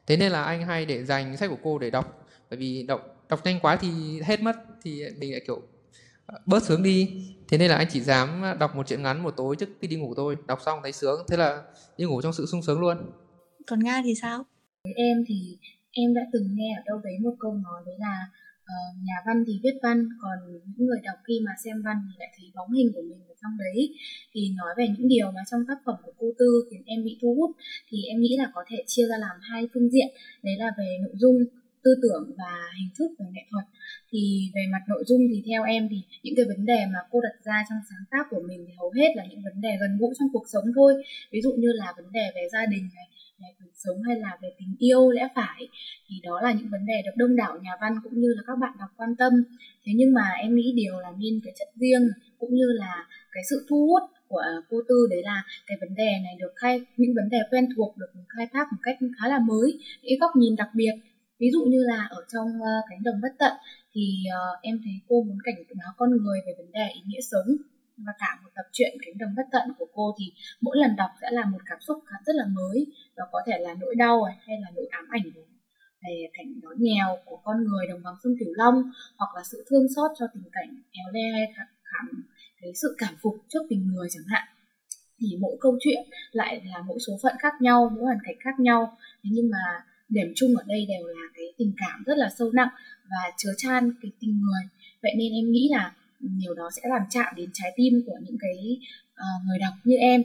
Thế 0.07 0.17
nên 0.17 0.31
là 0.31 0.43
anh 0.43 0.65
hay 0.65 0.85
để 0.85 1.03
dành 1.03 1.37
sách 1.37 1.49
của 1.49 1.57
cô 1.63 1.77
để 1.77 1.89
đọc, 1.89 2.25
bởi 2.49 2.59
vì 2.59 2.83
đọc 2.83 3.01
đọc 3.29 3.39
nhanh 3.43 3.59
quá 3.59 3.75
thì 3.75 4.21
hết 4.21 4.41
mất, 4.41 4.55
thì 4.83 5.03
mình 5.17 5.31
lại 5.31 5.41
kiểu 5.47 5.61
ờ, 6.25 6.39
bớt 6.45 6.63
sướng 6.63 6.83
đi. 6.83 7.23
Thế 7.47 7.57
nên 7.57 7.69
là 7.69 7.75
anh 7.75 7.87
chỉ 7.89 8.01
dám 8.01 8.43
đọc 8.59 8.75
một 8.75 8.87
chuyện 8.87 9.03
ngắn 9.03 9.23
một 9.23 9.33
tối 9.37 9.55
trước 9.55 9.69
khi 9.81 9.87
đi 9.87 9.95
ngủ 9.95 10.13
thôi, 10.15 10.37
đọc 10.47 10.59
xong 10.65 10.79
thấy 10.83 10.91
sướng. 10.91 11.25
Thế 11.27 11.37
là 11.37 11.63
đi 11.97 12.05
ngủ 12.05 12.21
trong 12.21 12.33
sự 12.33 12.45
sung 12.45 12.61
sướng 12.61 12.79
luôn. 12.79 12.97
Còn 13.67 13.83
nga 13.83 14.01
thì 14.05 14.15
sao? 14.21 14.45
Với 14.87 14.95
em 14.95 15.17
thì 15.27 15.57
em 15.91 16.13
đã 16.13 16.21
từng 16.33 16.47
nghe 16.55 16.69
ở 16.79 16.81
đâu 16.85 16.97
đấy 17.03 17.15
một 17.25 17.35
câu 17.39 17.53
nói 17.53 17.79
đấy 17.85 17.95
là 17.99 18.15
uh, 18.73 18.91
nhà 19.07 19.17
văn 19.25 19.43
thì 19.47 19.53
viết 19.63 19.75
văn 19.83 19.97
còn 20.21 20.37
những 20.49 20.87
người 20.87 21.01
đọc 21.03 21.17
khi 21.27 21.35
mà 21.45 21.51
xem 21.63 21.81
văn 21.85 21.97
thì 22.05 22.13
lại 22.19 22.29
thấy 22.37 22.51
bóng 22.55 22.71
hình 22.77 22.89
của 22.95 23.01
mình 23.09 23.21
ở 23.31 23.35
trong 23.41 23.53
đấy. 23.63 23.79
Thì 24.33 24.41
nói 24.59 24.71
về 24.77 24.85
những 24.97 25.07
điều 25.07 25.31
mà 25.31 25.41
trong 25.51 25.61
tác 25.67 25.79
phẩm 25.85 25.95
của 26.03 26.13
cô 26.19 26.27
tư 26.39 26.49
khiến 26.69 26.81
em 26.85 27.03
bị 27.03 27.17
thu 27.21 27.35
hút 27.37 27.51
thì 27.89 27.97
em 28.11 28.21
nghĩ 28.21 28.35
là 28.37 28.51
có 28.53 28.61
thể 28.69 28.77
chia 28.87 29.05
ra 29.09 29.17
làm 29.17 29.35
hai 29.41 29.67
phương 29.73 29.89
diện. 29.89 30.09
Đấy 30.43 30.55
là 30.59 30.69
về 30.77 30.97
nội 31.01 31.15
dung 31.21 31.37
tư 31.83 31.91
tưởng 32.01 32.23
và 32.37 32.53
hình 32.79 32.89
thức 32.97 33.09
về 33.19 33.25
nghệ 33.33 33.41
thuật. 33.51 33.65
Thì 34.11 34.51
về 34.55 34.61
mặt 34.71 34.83
nội 34.87 35.03
dung 35.07 35.21
thì 35.31 35.43
theo 35.47 35.63
em 35.63 35.87
thì 35.91 35.99
những 36.23 36.35
cái 36.37 36.45
vấn 36.51 36.65
đề 36.65 36.79
mà 36.93 36.99
cô 37.11 37.21
đặt 37.21 37.35
ra 37.43 37.63
trong 37.69 37.79
sáng 37.89 38.05
tác 38.11 38.25
của 38.29 38.41
mình 38.47 38.65
thì 38.67 38.73
hầu 38.77 38.91
hết 38.91 39.09
là 39.15 39.23
những 39.29 39.41
vấn 39.43 39.61
đề 39.61 39.77
gần 39.81 39.97
gũi 39.99 40.13
trong 40.19 40.29
cuộc 40.33 40.45
sống 40.53 40.65
thôi. 40.75 41.03
Ví 41.31 41.41
dụ 41.41 41.51
như 41.57 41.71
là 41.71 41.93
vấn 41.97 42.11
đề 42.11 42.25
về 42.35 42.47
gia 42.53 42.65
đình 42.65 42.89
này 42.95 43.07
về 43.39 43.47
cuộc 43.59 43.71
sống 43.73 44.03
hay 44.07 44.15
là 44.19 44.37
về 44.41 44.49
tình 44.59 44.75
yêu, 44.77 45.11
lẽ 45.11 45.27
phải, 45.35 45.67
thì 46.07 46.15
đó 46.23 46.41
là 46.41 46.53
những 46.53 46.69
vấn 46.69 46.85
đề 46.85 47.01
được 47.05 47.15
đông 47.15 47.35
đảo 47.35 47.59
nhà 47.63 47.71
văn 47.81 47.93
cũng 48.03 48.13
như 48.21 48.27
là 48.35 48.41
các 48.47 48.57
bạn 48.61 48.73
đọc 48.79 48.89
quan 48.97 49.15
tâm. 49.15 49.33
Thế 49.85 49.91
nhưng 49.95 50.13
mà 50.13 50.25
em 50.41 50.55
nghĩ 50.55 50.73
điều 50.75 50.99
là 50.99 51.11
nên 51.17 51.39
cái 51.43 51.53
chất 51.59 51.67
riêng, 51.75 52.07
cũng 52.39 52.53
như 52.53 52.67
là 52.71 53.07
cái 53.31 53.43
sự 53.49 53.65
thu 53.69 53.87
hút 53.87 54.03
của 54.27 54.43
cô 54.69 54.77
tư 54.87 55.07
đấy 55.09 55.21
là 55.23 55.43
cái 55.67 55.77
vấn 55.81 55.95
đề 55.95 56.11
này 56.23 56.35
được 56.39 56.53
khai, 56.55 56.85
những 56.97 57.11
vấn 57.15 57.29
đề 57.29 57.37
quen 57.51 57.69
thuộc 57.75 57.97
được 57.97 58.11
khai 58.37 58.47
thác 58.53 58.67
một 58.71 58.79
cách 58.83 58.97
khá 59.21 59.27
là 59.27 59.39
mới 59.39 59.79
những 60.01 60.19
góc 60.19 60.31
nhìn 60.35 60.55
đặc 60.55 60.69
biệt. 60.73 60.93
Ví 61.39 61.47
dụ 61.53 61.65
như 61.65 61.83
là 61.83 62.07
ở 62.09 62.21
trong 62.33 62.47
ờ, 62.61 62.73
cánh 62.89 63.03
đồng 63.03 63.21
bất 63.21 63.33
tận 63.39 63.53
thì 63.93 64.23
ờ, 64.33 64.59
em 64.61 64.79
thấy 64.83 64.93
cô 65.07 65.23
muốn 65.23 65.37
cảnh 65.43 65.55
báo 65.77 65.93
con 65.97 66.09
người 66.09 66.39
về 66.45 66.53
vấn 66.57 66.71
đề 66.71 66.87
ý 66.93 67.01
nghĩa 67.05 67.21
sống 67.31 67.47
và 67.97 68.13
cả 68.19 68.39
một 68.43 68.46
chuyện 68.71 68.97
cánh 69.05 69.17
đồng 69.17 69.35
bất 69.37 69.43
tận 69.51 69.73
của 69.79 69.87
cô 69.93 70.15
thì 70.19 70.25
mỗi 70.61 70.77
lần 70.77 70.95
đọc 70.95 71.09
sẽ 71.21 71.27
là 71.31 71.45
một 71.45 71.59
cảm 71.65 71.77
xúc 71.81 71.97
rất 72.25 72.35
là 72.35 72.45
mới. 72.45 72.87
Và 73.15 73.23
có 73.31 73.41
thể 73.47 73.57
là 73.59 73.73
nỗi 73.73 73.95
đau 73.95 74.23
hay 74.23 74.57
là 74.61 74.67
nỗi 74.75 74.87
ám 74.91 75.05
ảnh 75.09 75.31
về 76.03 76.29
cảnh 76.33 76.61
đói 76.61 76.75
nghèo 76.77 77.17
của 77.25 77.39
con 77.43 77.57
người 77.63 77.87
đồng 77.89 78.03
bằng 78.03 78.15
sông 78.23 78.33
Cửu 78.39 78.53
Long, 78.53 78.91
hoặc 79.17 79.35
là 79.35 79.43
sự 79.51 79.65
thương 79.69 79.87
xót 79.95 80.11
cho 80.19 80.25
tình 80.33 80.43
cảnh 80.51 80.69
éo 80.91 81.11
le 81.13 81.31
hay 81.31 81.47
cảm 81.55 82.23
cái 82.61 82.71
sự 82.81 82.95
cảm 82.97 83.13
phục 83.21 83.35
trước 83.49 83.59
tình 83.69 83.87
người 83.87 84.07
chẳng 84.11 84.23
hạn. 84.27 84.47
Thì 85.19 85.27
mỗi 85.39 85.57
câu 85.59 85.77
chuyện 85.79 86.03
lại 86.31 86.61
là 86.65 86.81
mỗi 86.87 86.99
số 87.07 87.13
phận 87.23 87.35
khác 87.39 87.53
nhau, 87.61 87.91
mỗi 87.95 88.03
hoàn 88.03 88.17
cảnh 88.23 88.35
khác 88.39 88.59
nhau. 88.59 88.97
Thế 89.23 89.29
nhưng 89.33 89.49
mà 89.49 89.83
điểm 90.09 90.27
chung 90.35 90.55
ở 90.57 90.63
đây 90.67 90.85
đều 90.89 91.07
là 91.07 91.21
cái 91.33 91.45
tình 91.57 91.73
cảm 91.77 92.03
rất 92.05 92.17
là 92.17 92.29
sâu 92.39 92.51
nặng 92.51 92.69
và 93.09 93.31
chứa 93.37 93.53
chan 93.57 93.93
cái 94.01 94.11
tình 94.19 94.41
người. 94.41 94.63
Vậy 95.01 95.11
nên 95.17 95.31
em 95.33 95.51
nghĩ 95.51 95.69
là 95.71 95.95
điều 96.19 96.53
đó 96.53 96.69
sẽ 96.75 96.81
làm 96.89 97.01
chạm 97.09 97.33
đến 97.37 97.49
trái 97.53 97.73
tim 97.75 97.93
của 98.05 98.17
những 98.21 98.37
cái 98.39 98.79
uh, 99.13 99.47
người 99.47 99.57
đọc 99.61 99.73
như 99.83 99.95
em. 99.95 100.21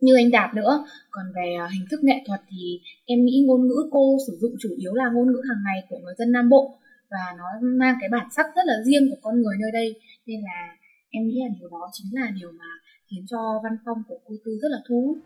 Như 0.00 0.14
anh 0.16 0.30
Đạt 0.30 0.54
nữa 0.54 0.86
còn 1.10 1.26
về 1.34 1.56
uh, 1.64 1.70
hình 1.72 1.86
thức 1.90 2.04
nghệ 2.04 2.22
thuật 2.26 2.40
thì 2.50 2.80
em 3.06 3.24
nghĩ 3.24 3.44
ngôn 3.46 3.68
ngữ 3.68 3.88
cô 3.90 4.16
sử 4.26 4.38
dụng 4.40 4.54
chủ 4.60 4.68
yếu 4.78 4.94
là 4.94 5.04
ngôn 5.14 5.26
ngữ 5.32 5.42
hàng 5.48 5.62
ngày 5.64 5.86
của 5.88 5.98
người 5.98 6.14
dân 6.18 6.32
Nam 6.32 6.48
Bộ 6.48 6.78
và 7.10 7.24
nó 7.38 7.44
mang 7.62 7.96
cái 8.00 8.08
bản 8.12 8.28
sắc 8.30 8.46
rất 8.56 8.62
là 8.64 8.74
riêng 8.84 9.10
của 9.10 9.16
con 9.22 9.42
người 9.42 9.56
nơi 9.60 9.70
đây. 9.72 10.00
Nên 10.26 10.40
là 10.40 10.76
em 11.10 11.28
nghĩ 11.28 11.36
là 11.40 11.48
điều 11.58 11.68
đó 11.68 11.90
chính 11.92 12.06
là 12.12 12.30
điều 12.40 12.52
mà 12.52 12.70
khiến 13.10 13.26
cho 13.30 13.60
văn 13.64 13.76
phong 13.84 14.02
của 14.08 14.18
cô 14.24 14.34
Tư 14.44 14.58
rất 14.62 14.68
là 14.70 14.78
thu 14.88 15.02
hút. 15.06 15.18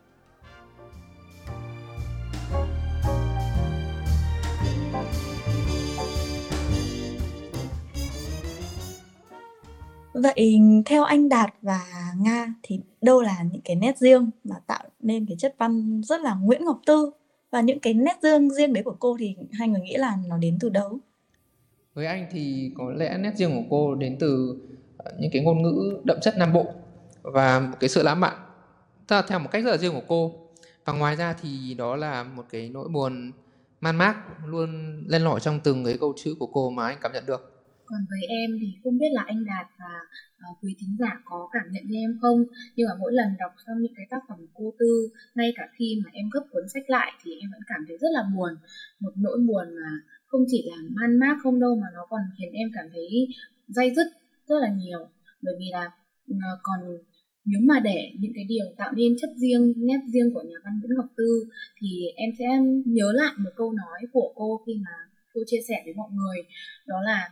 Vậy 10.23 10.61
theo 10.87 11.05
anh 11.05 11.29
Đạt 11.29 11.55
và 11.63 11.81
Nga 12.19 12.55
thì 12.63 12.81
đâu 13.03 13.23
là 13.23 13.43
những 13.53 13.63
cái 13.65 13.77
nét 13.77 13.99
riêng 13.99 14.31
mà 14.45 14.57
tạo 14.67 14.85
nên 15.01 15.27
cái 15.27 15.37
chất 15.39 15.55
văn 15.59 16.03
rất 16.05 16.21
là 16.21 16.35
Nguyễn 16.35 16.65
Ngọc 16.65 16.81
Tư? 16.87 17.11
Và 17.51 17.61
những 17.61 17.81
cái 17.81 17.95
nét 17.95 18.17
riêng 18.23 18.51
riêng 18.51 18.73
đấy 18.73 18.85
của 18.85 18.97
cô 18.99 19.17
thì 19.21 19.37
hai 19.53 19.69
người 19.69 19.81
nghĩ 19.81 19.97
là 19.97 20.17
nó 20.29 20.37
đến 20.37 20.59
từ 20.61 20.69
đâu? 20.69 20.99
Với 21.95 22.07
anh 22.07 22.27
thì 22.31 22.73
có 22.79 22.93
lẽ 22.97 23.19
nét 23.19 23.33
riêng 23.37 23.51
của 23.57 23.77
cô 23.77 23.95
đến 23.95 24.17
từ 24.21 24.57
ờ, 24.97 25.13
những 25.19 25.31
cái 25.33 25.43
ngôn 25.43 25.63
ngữ 25.63 26.01
đậm 26.05 26.21
chất 26.21 26.35
Nam 26.39 26.53
Bộ 26.53 26.67
và 27.23 27.61
một 27.61 27.77
cái 27.81 27.89
sự 27.89 28.03
lãng 28.03 28.21
mạn 28.21 28.37
tức 29.11 29.17
là 29.17 29.23
theo 29.29 29.39
một 29.39 29.49
cách 29.51 29.65
rất 29.65 29.71
là 29.71 29.77
riêng 29.77 29.95
của 29.95 30.03
cô 30.09 30.35
và 30.85 30.93
ngoài 30.93 31.17
ra 31.17 31.35
thì 31.43 31.75
đó 31.75 31.97
là 31.97 32.23
một 32.23 32.45
cái 32.50 32.69
nỗi 32.69 32.89
buồn 32.89 33.33
man 33.81 33.97
mác 33.97 34.17
luôn 34.47 35.03
lên 35.07 35.23
lỏi 35.23 35.41
trong 35.41 35.61
từng 35.61 35.85
cái 35.85 35.97
câu 36.00 36.15
chữ 36.17 36.35
của 36.39 36.47
cô 36.47 36.71
mà 36.71 36.87
anh 36.87 36.99
cảm 37.00 37.12
nhận 37.12 37.27
được 37.27 37.60
còn 37.90 38.00
với 38.11 38.23
em 38.28 38.50
thì 38.61 38.68
không 38.82 38.99
biết 38.99 39.11
là 39.12 39.23
anh 39.26 39.44
Đạt 39.44 39.66
và 39.80 39.94
uh, 40.50 40.56
quý 40.61 40.76
thính 40.80 40.97
giả 41.00 41.12
có 41.25 41.49
cảm 41.52 41.66
nhận 41.73 41.85
như 41.87 41.97
em 42.06 42.18
không? 42.20 42.38
Nhưng 42.76 42.88
mà 42.88 42.94
mỗi 43.00 43.12
lần 43.12 43.28
đọc 43.38 43.52
xong 43.66 43.76
những 43.82 43.97
cái 43.97 44.06
tác 44.11 44.23
phẩm 44.28 44.38
cô 44.54 44.75
tư 44.78 45.09
ngay 45.35 45.52
cả 45.56 45.64
khi 45.76 45.88
mà 46.04 46.11
em 46.12 46.26
gấp 46.32 46.44
cuốn 46.50 46.64
sách 46.75 46.90
lại 46.90 47.12
thì 47.23 47.30
em 47.40 47.50
vẫn 47.52 47.62
cảm 47.66 47.80
thấy 47.88 47.97
rất 48.02 48.12
là 48.12 48.23
buồn. 48.35 48.52
Một 49.00 49.12
nỗi 49.16 49.38
buồn 49.49 49.66
mà 49.80 49.90
không 50.26 50.44
chỉ 50.50 50.61
là 50.70 50.76
man 50.99 51.18
mác 51.18 51.37
không 51.42 51.61
đâu 51.61 51.75
mà 51.82 51.87
nó 51.94 52.06
còn 52.11 52.20
khiến 52.38 52.52
em 52.52 52.68
cảm 52.75 52.87
thấy 52.92 53.09
dây 53.68 53.94
dứt 53.97 54.06
rất 54.47 54.59
là 54.61 54.70
nhiều. 54.82 55.09
Bởi 55.42 55.54
vì 55.59 55.66
là 55.73 55.85
uh, 56.30 56.59
còn 56.62 56.80
nếu 57.44 57.61
mà 57.68 57.80
để 57.80 58.12
những 58.18 58.32
cái 58.35 58.44
điều 58.49 58.66
tạo 58.76 58.92
nên 58.92 59.16
chất 59.20 59.30
riêng 59.37 59.73
nét 59.76 60.00
riêng 60.12 60.35
của 60.35 60.42
nhà 60.42 60.56
văn 60.64 60.73
Nguyễn 60.80 60.97
Ngọc 60.97 61.06
Tư 61.16 61.44
thì 61.80 61.88
em 62.16 62.30
sẽ 62.38 62.44
nhớ 62.85 63.12
lại 63.14 63.32
một 63.38 63.50
câu 63.56 63.73
nói 63.73 64.00
của 64.12 64.32
cô 64.35 64.61
khi 64.66 64.73
mà 64.85 64.90
cô 65.35 65.40
chia 65.47 65.61
sẻ 65.68 65.82
với 65.85 65.94
mọi 65.94 66.11
người. 66.11 66.38
Đó 66.87 66.97
là 67.04 67.30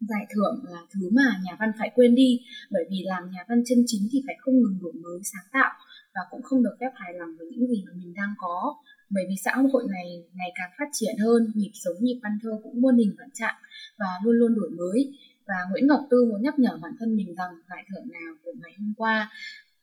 giải 0.00 0.26
thưởng 0.34 0.64
là 0.72 0.80
thứ 0.94 1.10
mà 1.12 1.40
nhà 1.44 1.56
văn 1.60 1.70
phải 1.78 1.90
quên 1.94 2.14
đi 2.14 2.40
bởi 2.70 2.84
vì 2.90 3.02
làm 3.04 3.30
nhà 3.30 3.44
văn 3.48 3.62
chân 3.66 3.78
chính 3.86 4.08
thì 4.12 4.22
phải 4.26 4.36
không 4.38 4.54
ngừng 4.54 4.78
đổi 4.82 4.92
mới 4.92 5.20
sáng 5.32 5.46
tạo 5.52 5.72
và 6.14 6.20
cũng 6.30 6.42
không 6.42 6.62
được 6.62 6.76
phép 6.80 6.90
hài 6.94 7.14
lòng 7.18 7.28
với 7.38 7.46
những 7.50 7.66
gì 7.68 7.84
mà 7.86 7.92
mình 7.96 8.14
đang 8.14 8.34
có. 8.38 8.74
Bởi 9.10 9.24
vì 9.28 9.34
xã 9.44 9.54
hội 9.72 9.84
này 9.90 10.06
ngày 10.34 10.50
càng 10.54 10.70
phát 10.78 10.88
triển 10.92 11.14
hơn 11.18 11.52
nhịp 11.54 11.70
sống 11.74 11.96
nhịp 12.00 12.20
văn 12.22 12.38
thơ 12.42 12.50
cũng 12.62 12.80
muôn 12.80 12.96
hình 12.96 13.14
vạn 13.18 13.28
trạng 13.34 13.54
và 13.98 14.06
luôn 14.24 14.36
luôn 14.36 14.54
đổi 14.54 14.70
mới. 14.70 15.12
Và 15.46 15.54
Nguyễn 15.70 15.86
Ngọc 15.86 16.00
Tư 16.10 16.16
muốn 16.30 16.42
nhắc 16.42 16.58
nhở 16.58 16.78
bản 16.82 16.92
thân 16.98 17.16
mình 17.16 17.34
rằng 17.34 17.50
giải 17.70 17.84
thưởng 17.88 18.12
nào 18.12 18.34
của 18.44 18.52
ngày 18.62 18.72
hôm 18.78 18.92
qua 18.96 19.30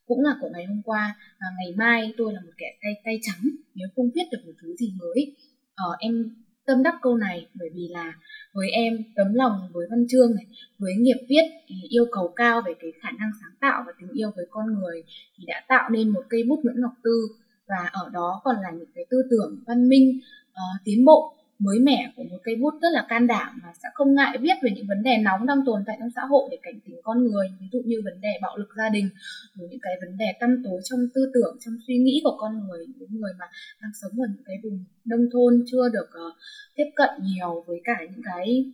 cũng 0.07 0.21
là 0.21 0.35
của 0.41 0.49
ngày 0.53 0.65
hôm 0.65 0.81
qua 0.81 1.15
và 1.39 1.47
ngày 1.57 1.73
mai 1.77 2.13
tôi 2.17 2.33
là 2.33 2.41
một 2.41 2.51
kẻ 2.57 2.67
tay 2.81 2.93
tay 3.05 3.19
trắng 3.21 3.43
nếu 3.75 3.87
không 3.95 4.09
viết 4.15 4.23
được 4.31 4.37
một 4.45 4.53
thứ 4.61 4.75
gì 4.75 4.93
mới. 4.99 5.35
Ờ, 5.75 5.95
em 5.99 6.35
tâm 6.65 6.83
đắc 6.83 6.95
câu 7.01 7.17
này 7.17 7.47
bởi 7.53 7.69
vì 7.73 7.87
là 7.91 8.13
với 8.53 8.69
em 8.69 8.93
tấm 9.15 9.33
lòng 9.33 9.69
với 9.73 9.87
văn 9.89 10.05
chương 10.09 10.35
này 10.35 10.45
với 10.79 10.93
nghiệp 10.99 11.25
viết 11.29 11.43
thì 11.67 11.75
yêu 11.89 12.05
cầu 12.11 12.33
cao 12.35 12.61
về 12.65 12.73
cái 12.79 12.91
khả 13.01 13.11
năng 13.11 13.29
sáng 13.41 13.51
tạo 13.59 13.83
và 13.87 13.93
tình 13.99 14.09
yêu 14.13 14.31
với 14.35 14.45
con 14.49 14.65
người 14.73 15.03
thì 15.37 15.43
đã 15.47 15.63
tạo 15.67 15.89
nên 15.89 16.09
một 16.09 16.23
cây 16.29 16.43
bút 16.49 16.59
Nguyễn 16.63 16.81
Ngọc 16.81 16.93
Tư. 17.03 17.27
Và 17.67 17.89
ở 17.91 18.09
đó 18.13 18.41
còn 18.43 18.55
là 18.55 18.71
những 18.71 18.91
cái 18.95 19.05
tư 19.09 19.17
tưởng 19.29 19.63
văn 19.67 19.89
minh 19.89 20.19
uh, 20.51 20.81
tiến 20.85 21.05
bộ 21.05 21.35
mới 21.59 21.79
mẻ 21.79 22.13
của 22.15 22.23
một 22.23 22.37
cây 22.43 22.55
bút 22.55 22.73
rất 22.81 22.89
là 22.91 23.05
can 23.09 23.27
đảm 23.27 23.59
mà 23.63 23.69
sẽ 23.83 23.89
không 23.93 24.15
ngại 24.15 24.37
viết 24.41 24.57
về 24.63 24.71
những 24.75 24.87
vấn 24.87 25.03
đề 25.03 25.17
nóng 25.17 25.45
đang 25.45 25.65
tồn 25.65 25.83
tại 25.87 25.95
trong 25.99 26.09
xã 26.15 26.21
hội 26.29 26.47
để 26.51 26.57
cảnh 26.61 26.79
tỉnh 26.85 26.95
con 27.03 27.23
người 27.23 27.47
ví 27.59 27.67
dụ 27.71 27.79
như 27.85 27.97
vấn 28.03 28.21
đề 28.21 28.29
bạo 28.41 28.57
lực 28.57 28.69
gia 28.77 28.89
đình 28.89 29.09
rồi 29.55 29.67
những 29.71 29.79
cái 29.81 29.93
vấn 30.01 30.17
đề 30.17 30.25
tăm 30.39 30.63
tối 30.63 30.81
trong 30.83 30.99
tư 31.13 31.31
tưởng 31.33 31.57
trong 31.65 31.73
suy 31.87 31.97
nghĩ 31.97 32.21
của 32.23 32.37
con 32.39 32.67
người 32.67 32.85
những 32.97 33.19
người 33.19 33.31
mà 33.39 33.45
đang 33.81 33.91
sống 34.01 34.11
ở 34.11 34.27
những 34.35 34.43
cái 34.45 34.55
vùng 34.63 34.85
nông 35.05 35.25
thôn 35.33 35.63
chưa 35.71 35.89
được 35.93 36.09
uh, 36.27 36.33
tiếp 36.75 36.89
cận 36.95 37.09
nhiều 37.21 37.63
với 37.67 37.81
cả 37.83 37.97
những 38.11 38.21
cái 38.23 38.65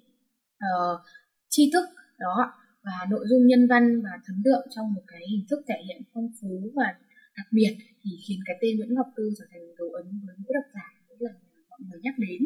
uh, 0.58 1.00
tri 1.50 1.72
thức 1.74 1.86
đó 2.20 2.54
và 2.84 3.06
nội 3.10 3.26
dung 3.30 3.48
nhân 3.48 3.68
văn 3.68 4.02
và 4.02 4.10
thấm 4.26 4.42
đượm 4.46 4.62
trong 4.76 4.94
một 4.94 5.02
cái 5.08 5.22
hình 5.32 5.46
thức 5.50 5.60
thể 5.68 5.76
hiện 5.88 6.02
phong 6.14 6.30
phú 6.42 6.72
và 6.76 6.96
đặc 7.38 7.48
biệt 7.52 7.78
thì 8.04 8.12
khiến 8.28 8.40
cái 8.46 8.56
tên 8.62 8.78
Nguyễn 8.78 8.94
Ngọc 8.94 9.08
Tư 9.16 9.24
trở 9.38 9.46
thành 9.52 9.62
dấu 9.78 9.90
ấn 9.90 10.06
với 10.26 10.36
mỗi 10.38 10.52
độc 10.54 10.68
giả 10.74 10.88
mỗi 11.08 11.18
lần 11.20 11.36
mọi 11.70 11.80
người 11.90 12.00
nhắc 12.04 12.16
đến. 12.18 12.42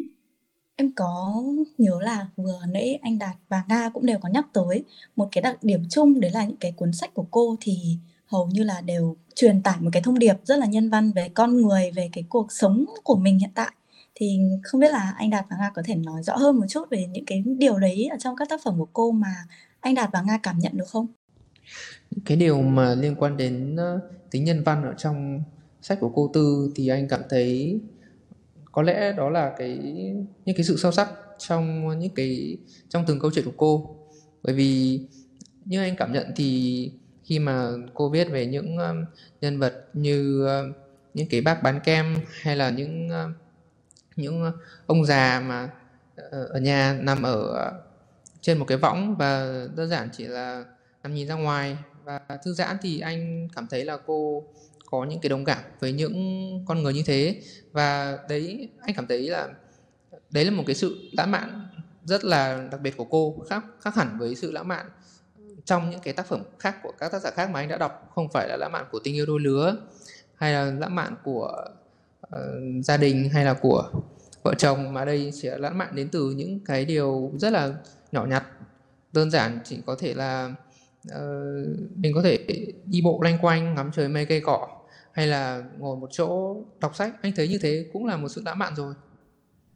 Em 0.76 0.92
có 0.96 1.42
nhớ 1.78 2.00
là 2.02 2.26
vừa 2.36 2.60
nãy 2.68 2.98
anh 3.02 3.18
Đạt 3.18 3.36
và 3.48 3.62
Nga 3.68 3.88
cũng 3.88 4.06
đều 4.06 4.18
có 4.18 4.28
nhắc 4.28 4.46
tới 4.52 4.84
một 5.16 5.28
cái 5.32 5.42
đặc 5.42 5.64
điểm 5.64 5.82
chung 5.90 6.20
đấy 6.20 6.30
là 6.30 6.44
những 6.44 6.56
cái 6.56 6.72
cuốn 6.72 6.92
sách 6.92 7.14
của 7.14 7.26
cô 7.30 7.56
thì 7.60 7.98
hầu 8.26 8.46
như 8.46 8.62
là 8.62 8.80
đều 8.80 9.16
truyền 9.34 9.62
tải 9.62 9.76
một 9.80 9.90
cái 9.92 10.02
thông 10.02 10.18
điệp 10.18 10.34
rất 10.44 10.58
là 10.58 10.66
nhân 10.66 10.90
văn 10.90 11.12
về 11.12 11.28
con 11.34 11.56
người, 11.56 11.90
về 11.90 12.08
cái 12.12 12.24
cuộc 12.28 12.52
sống 12.52 12.84
của 13.04 13.16
mình 13.16 13.38
hiện 13.38 13.50
tại. 13.54 13.70
Thì 14.14 14.38
không 14.62 14.80
biết 14.80 14.90
là 14.92 15.14
anh 15.18 15.30
Đạt 15.30 15.46
và 15.50 15.56
Nga 15.56 15.70
có 15.74 15.82
thể 15.84 15.94
nói 15.94 16.22
rõ 16.22 16.36
hơn 16.36 16.56
một 16.56 16.66
chút 16.68 16.90
về 16.90 17.06
những 17.12 17.24
cái 17.24 17.44
điều 17.58 17.78
đấy 17.78 18.08
ở 18.10 18.16
trong 18.20 18.36
các 18.36 18.48
tác 18.48 18.60
phẩm 18.64 18.74
của 18.78 18.88
cô 18.92 19.10
mà 19.10 19.34
anh 19.80 19.94
Đạt 19.94 20.10
và 20.12 20.22
Nga 20.22 20.38
cảm 20.42 20.58
nhận 20.58 20.76
được 20.76 20.88
không? 20.88 21.06
Cái 22.24 22.36
điều 22.36 22.62
mà 22.62 22.94
liên 22.94 23.14
quan 23.18 23.36
đến 23.36 23.76
ờ, 23.76 24.00
tính 24.30 24.44
nhân 24.44 24.62
văn 24.64 24.82
ở 24.82 24.94
trong 24.98 25.42
sách 25.82 26.00
của 26.00 26.10
cô 26.14 26.30
Tư 26.34 26.72
thì 26.74 26.88
anh 26.88 27.08
cảm 27.08 27.20
thấy 27.30 27.80
có 28.74 28.82
lẽ 28.82 29.12
đó 29.12 29.30
là 29.30 29.54
cái 29.58 29.78
những 30.44 30.56
cái 30.56 30.64
sự 30.64 30.76
sâu 30.76 30.92
sắc 30.92 31.08
trong 31.38 31.98
những 31.98 32.14
cái 32.14 32.56
trong 32.88 33.04
từng 33.06 33.20
câu 33.20 33.30
chuyện 33.34 33.44
của 33.44 33.54
cô. 33.56 33.96
Bởi 34.42 34.54
vì 34.54 35.00
như 35.64 35.82
anh 35.82 35.96
cảm 35.96 36.12
nhận 36.12 36.32
thì 36.36 36.92
khi 37.24 37.38
mà 37.38 37.70
cô 37.94 38.08
viết 38.08 38.30
về 38.30 38.46
những 38.46 38.76
um, 38.76 39.04
nhân 39.40 39.58
vật 39.58 39.88
như 39.92 40.46
uh, 40.46 40.76
những 41.14 41.28
cái 41.30 41.40
bác 41.40 41.62
bán 41.62 41.80
kem 41.84 42.16
hay 42.42 42.56
là 42.56 42.70
những 42.70 43.08
uh, 43.08 43.36
những 44.16 44.52
ông 44.86 45.04
già 45.04 45.40
mà 45.40 45.64
uh, 45.64 46.50
ở 46.50 46.60
nhà 46.60 46.98
nằm 47.00 47.22
ở 47.22 47.68
uh, 47.68 47.84
trên 48.40 48.58
một 48.58 48.64
cái 48.68 48.78
võng 48.78 49.16
và 49.16 49.64
đơn 49.76 49.88
giản 49.88 50.08
chỉ 50.12 50.24
là 50.24 50.64
nằm 51.02 51.14
nhìn 51.14 51.28
ra 51.28 51.34
ngoài 51.34 51.76
và 52.04 52.20
thư 52.44 52.52
giãn 52.52 52.76
thì 52.82 53.00
anh 53.00 53.48
cảm 53.56 53.66
thấy 53.70 53.84
là 53.84 53.96
cô 54.06 54.44
có 54.94 55.04
những 55.04 55.20
cái 55.20 55.28
đồng 55.28 55.44
cảm 55.44 55.58
với 55.80 55.92
những 55.92 56.14
con 56.66 56.82
người 56.82 56.94
như 56.94 57.02
thế. 57.06 57.42
Và 57.72 58.18
đấy 58.28 58.68
anh 58.80 58.94
cảm 58.94 59.06
thấy 59.06 59.28
là 59.28 59.48
đấy 60.30 60.44
là 60.44 60.50
một 60.50 60.62
cái 60.66 60.74
sự 60.74 60.96
lãng 61.12 61.30
mạn 61.30 61.66
rất 62.04 62.24
là 62.24 62.68
đặc 62.72 62.80
biệt 62.80 62.96
của 62.96 63.04
cô 63.04 63.36
khác 63.48 63.64
khác 63.80 63.94
hẳn 63.94 64.18
với 64.18 64.34
sự 64.34 64.52
lãng 64.52 64.68
mạn 64.68 64.86
trong 65.64 65.90
những 65.90 66.00
cái 66.00 66.14
tác 66.14 66.26
phẩm 66.26 66.42
khác 66.58 66.76
của 66.82 66.92
các 66.98 67.12
tác 67.12 67.22
giả 67.22 67.30
khác 67.30 67.50
mà 67.50 67.60
anh 67.60 67.68
đã 67.68 67.76
đọc. 67.78 68.12
Không 68.14 68.28
phải 68.28 68.48
là 68.48 68.56
lãng 68.56 68.72
mạn 68.72 68.84
của 68.90 68.98
tình 69.04 69.14
yêu 69.14 69.26
đôi 69.26 69.40
lứa 69.40 69.76
hay 70.34 70.52
là 70.52 70.64
lãng 70.64 70.94
mạn 70.94 71.14
của 71.24 71.64
uh, 72.26 72.84
gia 72.84 72.96
đình 72.96 73.28
hay 73.28 73.44
là 73.44 73.54
của 73.54 73.90
vợ 74.42 74.54
chồng 74.58 74.92
mà 74.92 75.04
đây 75.04 75.30
chỉ 75.34 75.48
là 75.48 75.56
lãng 75.56 75.78
mạn 75.78 75.94
đến 75.94 76.08
từ 76.08 76.30
những 76.30 76.60
cái 76.60 76.84
điều 76.84 77.32
rất 77.38 77.52
là 77.52 77.74
nhỏ 78.12 78.26
nhặt 78.26 78.44
đơn 79.12 79.30
giản 79.30 79.58
chỉ 79.64 79.78
có 79.86 79.96
thể 79.98 80.14
là 80.14 80.54
uh, 81.08 81.16
mình 81.96 82.12
có 82.14 82.22
thể 82.22 82.46
đi 82.84 83.02
bộ 83.02 83.18
loanh 83.22 83.38
quanh 83.38 83.74
ngắm 83.74 83.90
trời 83.94 84.08
mây 84.08 84.26
cây 84.26 84.40
cỏ 84.40 84.73
hay 85.14 85.26
là 85.26 85.64
ngồi 85.78 85.96
một 85.96 86.08
chỗ 86.12 86.56
đọc 86.80 86.96
sách? 86.96 87.14
Anh 87.22 87.32
thấy 87.36 87.48
như 87.48 87.58
thế 87.62 87.90
cũng 87.92 88.06
là 88.06 88.16
một 88.16 88.28
sự 88.28 88.42
lãng 88.44 88.58
mạn 88.58 88.72
rồi. 88.76 88.94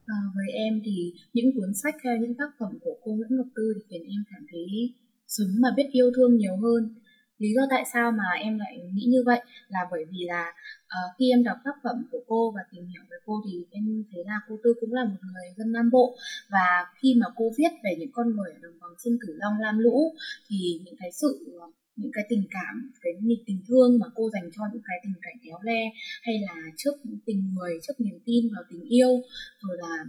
À, 0.06 0.18
với 0.34 0.52
em 0.54 0.80
thì 0.84 1.12
những 1.32 1.46
cuốn 1.54 1.74
sách 1.82 1.94
hay 2.04 2.18
những 2.20 2.34
tác 2.34 2.50
phẩm 2.58 2.78
của 2.80 2.96
cô 3.04 3.12
Nguyễn 3.12 3.36
Ngọc 3.36 3.46
Tư 3.56 3.74
thì 3.76 3.82
khiến 3.90 4.02
em 4.02 4.24
cảm 4.30 4.46
thấy 4.52 4.94
sống 5.26 5.48
mà 5.60 5.68
biết 5.76 5.88
yêu 5.92 6.10
thương 6.16 6.36
nhiều 6.36 6.56
hơn. 6.62 6.94
Lý 7.38 7.48
do 7.56 7.62
tại 7.70 7.84
sao 7.92 8.12
mà 8.12 8.24
em 8.40 8.58
lại 8.58 8.78
nghĩ 8.94 9.04
như 9.08 9.22
vậy 9.26 9.40
là 9.68 9.80
bởi 9.90 10.04
vì 10.10 10.18
là 10.26 10.52
uh, 10.84 11.16
khi 11.18 11.30
em 11.30 11.44
đọc 11.44 11.56
tác 11.64 11.76
phẩm 11.84 11.96
của 12.12 12.18
cô 12.28 12.52
và 12.54 12.60
tìm 12.72 12.84
hiểu 12.86 13.02
về 13.10 13.16
cô 13.26 13.42
thì 13.46 13.64
em 13.70 14.04
thấy 14.12 14.24
là 14.26 14.40
cô 14.48 14.56
tư 14.64 14.74
cũng 14.80 14.92
là 14.92 15.04
một 15.04 15.20
người 15.22 15.54
dân 15.56 15.72
nam 15.72 15.90
bộ. 15.90 16.16
Và 16.50 16.86
khi 17.02 17.14
mà 17.20 17.26
cô 17.36 17.44
viết 17.58 17.72
về 17.84 17.96
những 17.98 18.12
con 18.12 18.36
người 18.36 18.50
ở 18.52 18.58
đồng 18.62 18.78
bằng 18.80 18.90
sông 18.98 19.18
cửu 19.20 19.34
long 19.34 19.54
lam 19.60 19.78
lũ 19.78 20.14
thì 20.48 20.80
những 20.84 20.96
cái 20.98 21.12
sự 21.12 21.58
ờ, 21.60 21.66
những 21.98 22.12
cái 22.12 22.24
tình 22.28 22.44
cảm 22.50 22.92
cái 23.02 23.12
niềm 23.22 23.38
tình 23.46 23.60
thương 23.68 23.98
mà 23.98 24.06
cô 24.14 24.30
dành 24.32 24.50
cho 24.56 24.62
những 24.72 24.82
cái 24.84 24.96
tình 25.02 25.14
cảnh 25.22 25.34
éo 25.42 25.58
le 25.62 25.80
hay 26.22 26.34
là 26.40 26.54
trước 26.76 26.92
những 27.04 27.18
tình 27.26 27.54
người 27.54 27.78
trước 27.82 27.94
niềm 27.98 28.18
tin 28.24 28.48
vào 28.54 28.64
tình 28.70 28.84
yêu 28.88 29.22
rồi 29.60 29.76
là 29.80 30.04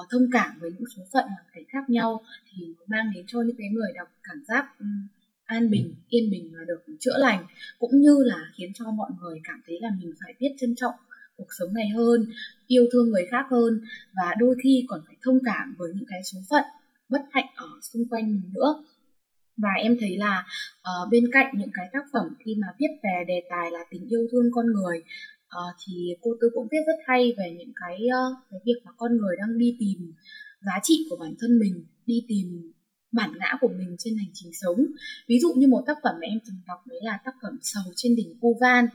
uh, 0.00 0.06
thông 0.10 0.26
cảm 0.32 0.58
với 0.60 0.70
những 0.70 0.88
số 0.96 1.02
phận 1.12 1.24
hoàn 1.24 1.44
cảnh 1.54 1.64
khác 1.68 1.90
nhau 1.90 2.22
thì 2.52 2.66
nó 2.66 2.84
mang 2.86 3.12
đến 3.14 3.24
cho 3.28 3.42
những 3.42 3.56
cái 3.58 3.68
người 3.68 3.92
đọc 3.94 4.08
cảm 4.22 4.42
giác 4.48 4.78
um, 4.78 5.06
an 5.44 5.70
bình 5.70 5.94
yên 6.08 6.30
bình 6.30 6.52
và 6.52 6.64
được 6.68 6.94
chữa 7.00 7.18
lành 7.18 7.46
cũng 7.78 8.00
như 8.00 8.16
là 8.24 8.50
khiến 8.56 8.72
cho 8.74 8.90
mọi 8.90 9.10
người 9.20 9.40
cảm 9.44 9.60
thấy 9.66 9.78
là 9.80 9.88
mình 10.00 10.12
phải 10.20 10.34
biết 10.40 10.52
trân 10.60 10.74
trọng 10.76 10.94
cuộc 11.36 11.48
sống 11.58 11.74
này 11.74 11.88
hơn 11.88 12.26
yêu 12.66 12.86
thương 12.92 13.10
người 13.10 13.26
khác 13.30 13.46
hơn 13.50 13.80
và 14.14 14.34
đôi 14.38 14.56
khi 14.62 14.84
còn 14.88 15.00
phải 15.06 15.16
thông 15.22 15.38
cảm 15.44 15.74
với 15.78 15.92
những 15.94 16.04
cái 16.08 16.20
số 16.24 16.38
phận 16.50 16.64
bất 17.08 17.22
hạnh 17.30 17.46
ở 17.56 17.68
xung 17.82 18.08
quanh 18.08 18.26
mình 18.26 18.50
nữa 18.54 18.84
và 19.62 19.72
em 19.78 19.96
thấy 20.00 20.16
là 20.16 20.44
uh, 20.80 21.10
bên 21.10 21.24
cạnh 21.32 21.54
những 21.58 21.70
cái 21.74 21.86
tác 21.92 22.04
phẩm 22.12 22.26
khi 22.44 22.54
mà 22.60 22.66
viết 22.78 22.92
về 23.02 23.24
đề 23.28 23.42
tài 23.50 23.70
là 23.70 23.78
tình 23.90 24.06
yêu 24.08 24.26
thương 24.32 24.44
con 24.52 24.66
người 24.66 24.98
uh, 25.56 25.74
thì 25.86 26.14
cô 26.20 26.30
tư 26.40 26.50
cũng 26.54 26.68
viết 26.70 26.82
rất 26.86 26.98
hay 27.06 27.34
về 27.38 27.54
những 27.58 27.72
cái 27.80 27.98
uh, 28.06 28.38
cái 28.50 28.60
việc 28.66 28.80
mà 28.84 28.92
con 28.96 29.16
người 29.16 29.36
đang 29.38 29.58
đi 29.58 29.76
tìm 29.80 30.12
giá 30.60 30.80
trị 30.82 31.06
của 31.10 31.16
bản 31.16 31.34
thân 31.40 31.58
mình 31.58 31.84
đi 32.06 32.24
tìm 32.28 32.72
bản 33.12 33.30
ngã 33.38 33.58
của 33.60 33.68
mình 33.68 33.96
trên 33.98 34.16
hành 34.16 34.30
trình 34.32 34.52
sống. 34.52 34.86
Ví 35.28 35.38
dụ 35.38 35.52
như 35.56 35.68
một 35.68 35.82
tác 35.86 35.96
phẩm 36.02 36.14
mà 36.20 36.26
em 36.26 36.38
từng 36.46 36.56
đọc 36.66 36.78
đấy 36.86 36.98
là 37.02 37.18
tác 37.24 37.34
phẩm 37.42 37.58
sầu 37.62 37.82
trên 37.96 38.16
đỉnh 38.16 38.38
cô 38.40 38.48
van 38.60 38.86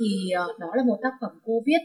thì 0.00 0.30
uh, 0.50 0.58
đó 0.58 0.68
là 0.76 0.84
một 0.84 0.98
tác 1.02 1.12
phẩm 1.20 1.30
cô 1.44 1.62
viết 1.66 1.82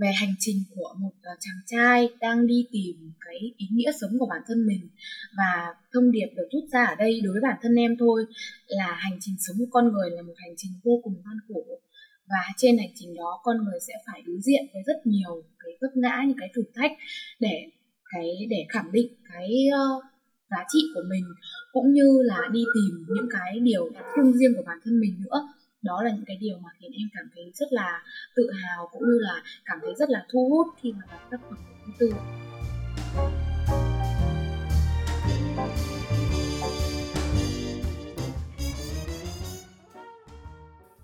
về 0.00 0.12
hành 0.20 0.34
trình 0.38 0.56
của 0.74 0.94
một 0.98 1.12
ờ, 1.22 1.32
chàng 1.40 1.60
trai 1.66 2.08
đang 2.20 2.46
đi 2.46 2.66
tìm 2.72 3.12
cái 3.20 3.36
ý 3.56 3.66
nghĩa 3.72 3.92
sống 4.00 4.10
của 4.18 4.26
bản 4.30 4.42
thân 4.48 4.66
mình 4.66 4.88
và 5.36 5.74
thông 5.92 6.10
điệp 6.10 6.26
được 6.36 6.48
rút 6.52 6.64
ra 6.72 6.84
ở 6.84 6.94
đây 6.94 7.20
đối 7.24 7.32
với 7.32 7.42
bản 7.42 7.56
thân 7.62 7.74
em 7.74 7.96
thôi 7.98 8.26
là 8.66 8.96
hành 8.98 9.18
trình 9.20 9.34
sống 9.38 9.56
của 9.58 9.70
con 9.70 9.92
người 9.92 10.10
là 10.10 10.22
một 10.22 10.34
hành 10.36 10.54
trình 10.56 10.72
vô 10.84 11.00
cùng 11.04 11.14
gian 11.24 11.36
khổ 11.48 11.80
và 12.28 12.52
trên 12.56 12.78
hành 12.78 12.92
trình 12.94 13.14
đó 13.14 13.40
con 13.42 13.56
người 13.64 13.80
sẽ 13.86 13.94
phải 14.06 14.22
đối 14.26 14.36
diện 14.40 14.62
với 14.72 14.82
rất 14.86 15.06
nhiều 15.06 15.42
cái 15.58 15.72
vấp 15.80 15.96
ngã 15.96 16.22
những 16.26 16.38
cái 16.40 16.48
thử 16.54 16.62
thách 16.74 16.92
để 17.40 17.70
cái 18.12 18.30
để 18.50 18.66
khẳng 18.68 18.92
định 18.92 19.08
cái 19.32 19.50
uh, 19.68 20.04
giá 20.50 20.64
trị 20.72 20.78
của 20.94 21.02
mình 21.10 21.24
cũng 21.72 21.92
như 21.92 22.22
là 22.22 22.40
đi 22.52 22.64
tìm 22.74 23.04
những 23.08 23.28
cái 23.30 23.60
điều 23.60 23.90
đặc 23.94 24.04
trưng 24.16 24.32
riêng 24.32 24.52
của 24.56 24.62
bản 24.66 24.78
thân 24.84 25.00
mình 25.00 25.22
nữa 25.24 25.48
đó 25.82 26.02
là 26.02 26.10
những 26.10 26.24
cái 26.26 26.36
điều 26.36 26.58
mà 26.58 26.70
khiến 26.78 26.92
em 26.92 27.08
cảm 27.14 27.30
thấy 27.34 27.50
rất 27.54 27.72
là 27.72 28.02
tự 28.36 28.50
hào 28.62 28.88
cũng 28.92 29.02
như 29.02 29.18
là 29.20 29.42
cảm 29.64 29.78
thấy 29.82 29.94
rất 29.98 30.10
là 30.10 30.26
thu 30.32 30.48
hút 30.50 30.66
khi 30.80 30.92
mà 30.92 31.02
đọc 31.10 31.20
tác 31.30 31.38
phẩm 31.48 31.58
thứ 31.86 31.92
tư 31.98 32.12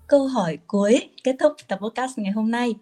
câu 0.07 0.27
hỏi 0.27 0.57
cuối 0.67 1.09
kết 1.23 1.35
thúc 1.39 1.53
tập 1.67 1.79
podcast 1.81 2.17
ngày 2.17 2.31
hôm 2.31 2.51
nay 2.51 2.75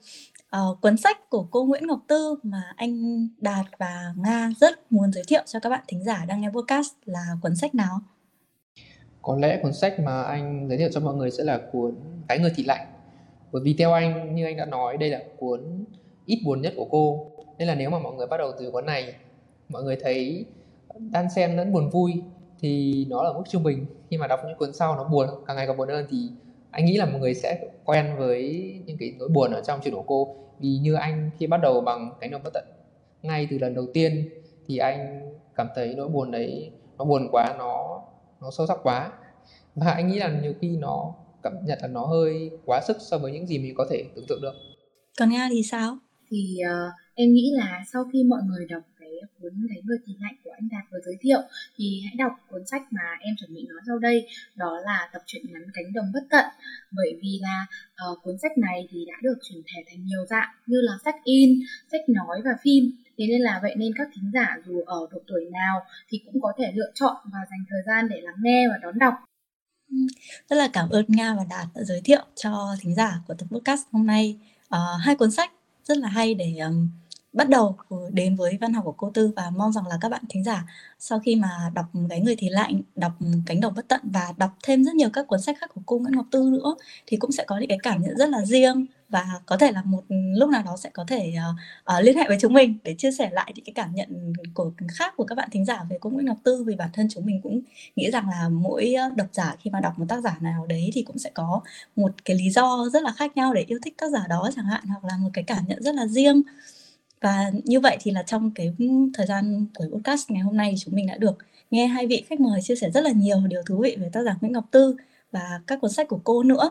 uh, 0.56 0.82
cuốn 0.82 0.98
sách 0.98 1.30
của 1.30 1.48
cô 1.52 1.64
Nguyễn 1.64 1.88
Ngọc 1.88 2.00
Tư 2.08 2.36
mà 2.44 2.64
anh 2.76 3.28
Đạt 3.38 3.66
và 3.78 4.14
Nga 4.18 4.50
rất 4.60 4.92
muốn 4.92 5.12
giới 5.12 5.24
thiệu 5.28 5.42
cho 5.46 5.60
các 5.60 5.70
bạn 5.70 5.84
thính 5.88 6.04
giả 6.04 6.26
đang 6.28 6.42
nghe 6.42 6.50
podcast 6.50 6.94
là 7.06 7.26
cuốn 7.42 7.56
sách 7.56 7.76
nào? 7.76 8.02
Có 9.22 9.38
lẽ 9.40 9.60
cuốn 9.64 9.74
sách 9.74 10.00
mà 10.00 10.22
anh 10.22 10.68
giới 10.70 10.78
thiệu 10.78 10.90
cho 10.92 11.00
mọi 11.00 11.16
người 11.16 11.32
sẽ 11.32 11.44
là 11.44 11.62
cuốn 11.72 11.96
Cái 12.28 12.40
người 12.40 12.52
thị 12.56 12.64
lạnh. 12.64 12.88
Bởi 13.52 13.62
vì 13.66 13.76
theo 13.78 13.94
anh, 13.94 14.36
như 14.36 14.46
anh 14.46 14.58
đã 14.58 14.66
nói, 14.66 14.98
đây 14.98 15.10
là 15.10 15.22
cuốn 15.38 15.86
ít 16.26 16.42
buồn 16.46 16.62
nhất 16.62 16.74
của 16.78 16.88
cô. 16.90 17.32
Nên 17.58 17.68
là 17.68 17.76
nếu 17.76 17.90
mà 17.90 18.00
mọi 18.00 18.14
người 18.14 18.28
bắt 18.28 18.38
đầu 18.38 18.52
từ 18.60 18.72
cuốn 18.72 18.86
này, 18.86 19.14
mọi 19.70 19.84
người 19.84 19.98
thấy 20.02 20.46
đan 20.98 21.30
xen 21.30 21.56
lẫn 21.56 21.74
buồn 21.74 21.90
vui 21.90 22.14
thì 22.60 23.06
nó 23.10 23.24
là 23.24 23.34
mức 23.34 23.44
trung 23.50 23.64
bình. 23.64 23.86
Khi 24.10 24.18
mà 24.18 24.28
đọc 24.28 24.40
những 24.48 24.58
cuốn 24.58 24.74
sau 24.74 24.96
nó 24.96 25.04
buồn, 25.04 25.28
càng 25.48 25.58
ngày 25.58 25.68
càng 25.68 25.78
buồn 25.78 25.90
hơn 25.90 26.06
thì 26.10 26.30
anh 26.72 26.86
nghĩ 26.86 26.98
là 26.98 27.06
mọi 27.06 27.20
người 27.20 27.34
sẽ 27.34 27.68
quen 27.86 28.16
với 28.18 28.74
những 28.86 28.98
cái 28.98 29.14
nỗi 29.20 29.30
buồn 29.30 29.52
ở 29.52 29.62
trong 29.62 29.80
chuyện 29.84 29.94
của 29.94 30.04
cô 30.08 30.36
vì 30.60 30.78
như 30.78 30.94
anh 30.94 31.30
khi 31.38 31.48
bắt 31.48 31.58
đầu 31.58 31.82
bằng 31.82 32.14
cánh 32.20 32.32
đồng 32.32 32.44
bất 32.44 32.54
tận 32.54 32.66
ngay 33.22 33.48
từ 33.52 33.58
lần 33.58 33.74
đầu 33.74 33.86
tiên 33.94 34.30
thì 34.68 34.78
anh 34.78 35.32
cảm 35.56 35.68
thấy 35.76 35.94
nỗi 35.96 36.08
buồn 36.08 36.32
đấy 36.32 36.72
nó 36.98 37.06
buồn 37.06 37.28
quá 37.32 37.56
nó 37.58 38.02
nó 38.42 38.52
sâu 38.58 38.68
sắc 38.68 38.78
quá. 38.84 39.12
Và 39.76 39.92
anh 39.92 40.08
nghĩ 40.08 40.20
là 40.20 40.40
nhiều 40.42 40.54
khi 40.62 40.78
nó 40.78 41.14
cảm 41.44 41.54
nhận 41.66 41.80
là 41.82 41.88
nó 41.88 42.06
hơi 42.06 42.52
quá 42.66 42.82
sức 42.88 42.98
so 43.00 43.18
với 43.18 43.32
những 43.32 43.48
gì 43.48 43.60
mình 43.60 43.74
có 43.78 43.88
thể 43.90 44.04
tưởng 44.16 44.26
tượng 44.28 44.42
được. 44.42 44.54
Còn 45.20 45.30
nga 45.30 45.48
thì 45.52 45.64
sao? 45.64 45.98
Thì 46.30 46.58
uh, 46.62 46.94
em 47.16 47.34
nghĩ 47.34 47.52
là 47.54 47.84
sau 47.94 48.06
khi 48.14 48.24
mọi 48.24 48.42
người 48.44 48.66
đọc 48.66 48.84
cuốn 49.42 49.68
Cái 49.70 49.82
người 49.86 49.98
thì 50.06 50.14
lạnh 50.20 50.36
của 50.44 50.52
anh 50.60 50.70
Đạt 50.72 50.84
vừa 50.92 51.00
giới 51.06 51.18
thiệu 51.22 51.40
thì 51.78 52.02
hãy 52.06 52.16
đọc 52.18 52.32
cuốn 52.50 52.66
sách 52.66 52.82
mà 52.92 53.18
em 53.20 53.36
chuẩn 53.40 53.54
bị 53.54 53.66
nói 53.70 53.80
sau 53.88 54.00
đây 54.00 54.28
đó 54.56 54.80
là 54.86 55.10
tập 55.14 55.22
truyện 55.26 55.44
ngắn 55.50 55.64
Cánh 55.74 55.94
đồng 55.94 56.06
bất 56.14 56.24
tận. 56.30 56.46
Bởi 56.92 57.20
vì 57.22 57.40
là 57.42 57.66
uh, 58.12 58.24
cuốn 58.24 58.38
sách 58.38 58.58
này 58.58 58.88
thì 58.92 59.06
đã 59.08 59.14
được 59.24 59.38
chuyển 59.42 59.62
thể 59.68 59.84
thành 59.90 60.06
nhiều 60.06 60.26
dạng 60.30 60.50
như 60.66 60.78
là 60.82 60.94
sách 61.06 61.16
in, 61.24 61.60
sách 61.92 62.02
nói 62.08 62.42
và 62.46 62.52
phim 62.64 62.92
thế 63.22 63.28
nên 63.28 63.42
là 63.42 63.60
vậy 63.62 63.76
nên 63.78 63.92
các 63.98 64.08
thính 64.16 64.32
giả 64.34 64.58
dù 64.66 64.82
ở 64.86 65.08
độ 65.12 65.20
tuổi 65.28 65.46
nào 65.52 65.82
thì 66.10 66.22
cũng 66.26 66.42
có 66.42 66.54
thể 66.58 66.72
lựa 66.76 66.92
chọn 66.96 67.16
và 67.24 67.40
dành 67.50 67.66
thời 67.70 67.82
gian 67.88 68.10
để 68.10 68.22
lắng 68.22 68.36
nghe 68.42 68.68
và 68.68 68.78
đón 68.82 69.00
đọc. 69.00 69.14
Ừ. 69.92 69.98
Rất 70.50 70.56
là 70.56 70.70
cảm 70.74 70.90
ơn 70.90 71.06
Nga 71.08 71.36
và 71.38 71.44
Đạt 71.50 71.68
đã 71.76 71.84
giới 71.84 72.02
thiệu 72.02 72.22
cho 72.36 72.76
thính 72.82 72.96
giả 72.96 73.20
của 73.28 73.34
tập 73.34 73.46
podcast 73.52 73.82
hôm 73.92 74.06
nay. 74.06 74.40
Uh, 74.76 75.02
hai 75.02 75.16
cuốn 75.16 75.32
sách 75.32 75.52
rất 75.84 75.98
là 75.98 76.08
hay 76.08 76.34
để 76.34 76.58
um, 76.58 76.90
bắt 77.34 77.50
đầu 77.50 77.76
đến 78.12 78.36
với 78.36 78.58
văn 78.62 78.74
học 78.74 78.86
của 78.86 78.92
cô 78.98 79.12
Tư 79.14 79.32
và 79.36 79.52
mong 79.58 79.72
rằng 79.72 79.88
là 79.88 79.98
các 80.02 80.10
bạn 80.10 80.24
thính 80.30 80.44
giả 80.44 80.64
sau 81.00 81.20
khi 81.20 81.36
mà 81.36 81.50
đọc 81.74 81.86
cái 82.10 82.20
người 82.20 82.36
thì 82.36 82.50
lạnh, 82.50 82.82
đọc 82.96 83.12
cánh 83.46 83.60
đồng 83.62 83.74
bất 83.76 83.88
tận 83.88 84.02
và 84.04 84.34
đọc 84.38 84.52
thêm 84.64 84.84
rất 84.84 84.96
nhiều 84.96 85.10
các 85.14 85.28
cuốn 85.28 85.42
sách 85.42 85.58
khác 85.60 85.70
của 85.76 85.82
cô 85.86 85.98
Nguyễn 85.98 86.16
Ngọc 86.16 86.26
Tư 86.32 86.50
nữa 86.52 86.76
thì 87.08 87.18
cũng 87.18 87.32
sẽ 87.32 87.44
có 87.48 87.58
những 87.58 87.70
cái 87.70 87.78
cảm 87.84 88.02
nhận 88.02 88.18
rất 88.18 88.30
là 88.30 88.46
riêng 88.46 88.86
và 89.12 89.26
có 89.46 89.58
thể 89.58 89.72
là 89.72 89.82
một 89.86 90.04
lúc 90.10 90.50
nào 90.50 90.64
đó 90.66 90.78
sẽ 90.78 90.90
có 90.90 91.06
thể 91.08 91.34
uh, 91.50 91.96
uh, 91.98 92.04
liên 92.04 92.18
hệ 92.18 92.24
với 92.28 92.38
chúng 92.42 92.54
mình 92.54 92.78
để 92.84 92.96
chia 92.98 93.12
sẻ 93.12 93.30
lại 93.32 93.52
những 93.56 93.66
cái 93.66 93.74
cảm 93.74 93.96
nhận 93.96 94.34
của 94.54 94.72
khác 94.88 95.14
của 95.18 95.24
các 95.24 95.36
bạn 95.36 95.50
thính 95.52 95.66
giả 95.66 95.84
về 95.90 95.98
cô 96.02 96.10
Nguyễn 96.10 96.26
Ngọc 96.26 96.38
Tư 96.44 96.64
vì 96.64 96.76
bản 96.76 96.90
thân 96.94 97.08
chúng 97.10 97.26
mình 97.26 97.42
cũng 97.44 97.62
nghĩ 97.96 98.12
rằng 98.12 98.30
là 98.30 98.50
mỗi 98.50 98.94
ờ, 98.94 99.10
độc 99.16 99.28
giả 99.32 99.56
khi 99.60 99.70
mà 99.70 99.80
đọc 99.80 100.00
một 100.00 100.06
tác 100.10 100.22
giả 100.24 100.38
nào 100.42 100.66
đấy 100.66 100.90
thì 100.94 101.04
cũng 101.04 101.18
sẽ 101.20 101.30
có 101.34 101.62
một 101.96 102.12
cái 102.26 102.38
lý 102.38 102.50
do 102.50 102.90
rất 102.94 103.04
là 103.04 103.12
khác 103.12 103.38
nhau 103.38 103.54
để 103.54 103.66
yêu 103.68 103.80
thích 103.84 103.94
tác 103.98 104.12
giả 104.12 104.28
đó 104.30 104.50
chẳng 104.56 104.66
hạn 104.66 104.84
hoặc 104.88 105.06
là 105.06 105.18
một 105.18 105.30
cái 105.34 105.44
cảm 105.44 105.68
nhận 105.68 105.84
rất 105.84 105.96
là 105.96 106.08
riêng 106.08 106.42
và 107.22 107.52
như 107.64 107.80
vậy 107.80 107.98
thì 108.02 108.12
là 108.12 108.24
trong 108.24 108.52
cái 108.52 108.74
ừ, 108.80 108.86
thời 109.14 109.26
gian 109.26 109.66
của 109.76 109.86
podcast 109.94 110.32
ngày 110.32 110.42
hôm 110.42 110.58
nay 110.58 110.76
chúng 110.80 110.96
mình 110.96 111.08
đã 111.08 111.18
được 111.18 111.38
nghe 111.72 111.88
hai 111.88 112.08
vị 112.08 112.26
khách 112.30 112.40
mời 112.40 112.62
chia 112.62 112.76
sẻ 112.76 112.92
rất 112.92 113.02
là 113.02 113.12
nhiều 113.12 113.38
điều 113.48 113.62
thú 113.66 113.78
vị 113.78 113.96
về 114.00 114.10
tác 114.14 114.24
giả 114.24 114.36
Nguyễn 114.42 114.54
Ngọc 114.54 114.66
Tư 114.72 114.96
và 115.32 115.62
các 115.68 115.82
cuốn 115.82 115.92
sách 115.92 116.08
của 116.08 116.20
cô 116.24 116.44
nữa. 116.44 116.70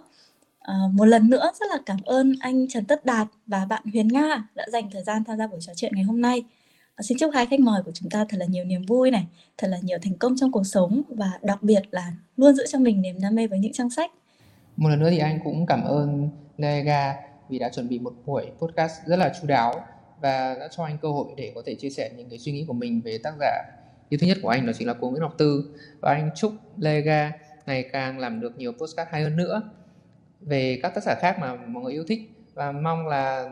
À, 0.60 0.74
một 0.92 1.04
lần 1.04 1.30
nữa 1.30 1.50
rất 1.60 1.66
là 1.70 1.78
cảm 1.86 1.96
ơn 2.04 2.32
anh 2.40 2.68
Trần 2.68 2.84
Tất 2.84 3.04
Đạt 3.04 3.28
và 3.46 3.64
bạn 3.64 3.82
Huyền 3.92 4.08
Nga 4.08 4.48
đã 4.54 4.66
dành 4.72 4.90
thời 4.92 5.02
gian 5.02 5.24
tham 5.24 5.38
gia 5.38 5.46
buổi 5.46 5.58
trò 5.60 5.72
chuyện 5.76 5.92
ngày 5.94 6.04
hôm 6.04 6.20
nay. 6.20 6.44
À, 6.94 7.02
xin 7.02 7.18
chúc 7.18 7.30
hai 7.34 7.46
khách 7.46 7.60
mời 7.60 7.82
của 7.82 7.92
chúng 7.94 8.10
ta 8.10 8.24
thật 8.28 8.36
là 8.38 8.46
nhiều 8.46 8.64
niềm 8.64 8.82
vui 8.82 9.10
này, 9.10 9.26
thật 9.58 9.68
là 9.68 9.78
nhiều 9.82 9.98
thành 10.02 10.14
công 10.14 10.36
trong 10.36 10.52
cuộc 10.52 10.64
sống 10.64 11.02
và 11.08 11.30
đặc 11.42 11.62
biệt 11.62 11.82
là 11.90 12.12
luôn 12.36 12.54
giữ 12.54 12.66
cho 12.66 12.78
mình 12.78 13.02
niềm 13.02 13.20
đam 13.22 13.34
mê 13.34 13.46
với 13.46 13.58
những 13.58 13.72
trang 13.72 13.90
sách. 13.90 14.10
Một 14.76 14.88
lần 14.88 15.00
nữa 15.00 15.10
thì 15.10 15.18
anh 15.18 15.40
cũng 15.44 15.66
cảm 15.66 15.84
ơn 15.84 16.28
Lega 16.58 17.14
vì 17.48 17.58
đã 17.58 17.68
chuẩn 17.68 17.88
bị 17.88 17.98
một 17.98 18.14
buổi 18.26 18.46
podcast 18.58 18.92
rất 19.06 19.16
là 19.16 19.32
chú 19.40 19.46
đáo 19.46 19.84
và 20.20 20.56
đã 20.60 20.68
cho 20.76 20.84
anh 20.84 20.98
cơ 21.02 21.08
hội 21.08 21.26
để 21.36 21.52
có 21.54 21.62
thể 21.66 21.74
chia 21.74 21.90
sẻ 21.90 22.10
những 22.16 22.28
cái 22.28 22.38
suy 22.38 22.52
nghĩ 22.52 22.64
của 22.68 22.72
mình 22.72 23.00
về 23.04 23.18
tác 23.22 23.34
giả 23.40 23.62
yêu 24.08 24.18
thích 24.20 24.26
nhất 24.26 24.38
của 24.42 24.48
anh 24.48 24.66
đó 24.66 24.72
chính 24.78 24.88
là 24.88 24.94
cô 25.00 25.10
Nguyễn 25.10 25.22
Ngọc 25.22 25.34
Tư 25.38 25.74
và 26.00 26.12
anh 26.12 26.30
chúc 26.34 26.52
Lega 26.78 27.32
ngày 27.66 27.84
càng 27.92 28.18
làm 28.18 28.40
được 28.40 28.58
nhiều 28.58 28.72
podcast 28.72 29.08
hay 29.10 29.22
hơn 29.22 29.36
nữa 29.36 29.62
về 30.40 30.80
các 30.82 30.94
tác 30.94 31.04
giả 31.04 31.14
khác 31.14 31.36
mà 31.40 31.54
mọi 31.54 31.82
người 31.82 31.92
yêu 31.92 32.04
thích 32.08 32.20
và 32.54 32.72
mong 32.72 33.08
là 33.08 33.48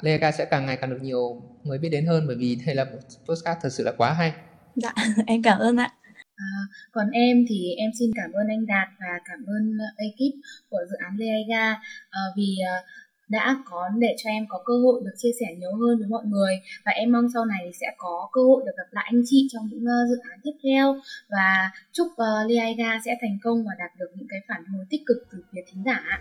Lega 0.00 0.32
sẽ 0.32 0.44
càng 0.44 0.66
ngày 0.66 0.76
càng 0.76 0.90
được 0.90 1.02
nhiều 1.02 1.42
người 1.64 1.78
biết 1.78 1.88
đến 1.88 2.06
hơn 2.06 2.24
bởi 2.26 2.36
vì 2.36 2.58
đây 2.66 2.74
là 2.74 2.84
một 2.84 2.98
postcard 3.26 3.60
thật 3.62 3.68
sự 3.68 3.84
là 3.84 3.92
quá 3.96 4.12
hay. 4.12 4.32
Dạ, 4.74 4.92
em 5.26 5.42
cảm 5.42 5.58
ơn 5.58 5.76
ạ. 5.76 5.92
À, 6.36 6.46
còn 6.92 7.10
em 7.10 7.44
thì 7.48 7.74
em 7.78 7.90
xin 7.98 8.10
cảm 8.14 8.32
ơn 8.32 8.48
anh 8.48 8.66
Đạt 8.66 8.88
và 9.00 9.18
cảm 9.24 9.44
ơn 9.46 9.78
ekip 9.96 10.34
của 10.70 10.80
dự 10.90 10.96
án 10.96 11.16
Lega 11.16 11.80
à, 12.10 12.20
vì 12.36 12.56
uh, 12.62 12.84
đã 13.34 13.56
có 13.64 13.88
để 13.98 14.16
cho 14.18 14.30
em 14.30 14.46
có 14.48 14.62
cơ 14.64 14.72
hội 14.82 15.00
được 15.04 15.14
chia 15.16 15.32
sẻ 15.40 15.46
nhiều 15.58 15.74
hơn 15.80 15.98
với 15.98 16.08
mọi 16.08 16.24
người 16.26 16.54
và 16.84 16.92
em 16.92 17.12
mong 17.12 17.26
sau 17.34 17.44
này 17.44 17.70
sẽ 17.80 17.86
có 17.96 18.28
cơ 18.32 18.40
hội 18.40 18.62
được 18.66 18.72
gặp 18.76 18.88
lại 18.90 19.04
anh 19.12 19.22
chị 19.26 19.48
trong 19.52 19.68
những 19.70 19.80
uh, 19.80 20.08
dự 20.10 20.16
án 20.30 20.38
tiếp 20.42 20.52
theo 20.62 20.96
và 21.28 21.70
chúc 21.92 22.08
ờ, 22.16 22.42
uh, 22.44 22.50
Liaiga 22.50 23.00
sẽ 23.04 23.16
thành 23.20 23.38
công 23.42 23.64
và 23.64 23.72
đạt 23.78 23.90
được 23.98 24.10
những 24.14 24.28
cái 24.28 24.40
phản 24.48 24.64
hồi 24.64 24.84
tích 24.90 25.02
cực 25.06 25.16
từ 25.32 25.38
phía 25.52 25.60
thính 25.72 25.82
giả. 25.86 26.20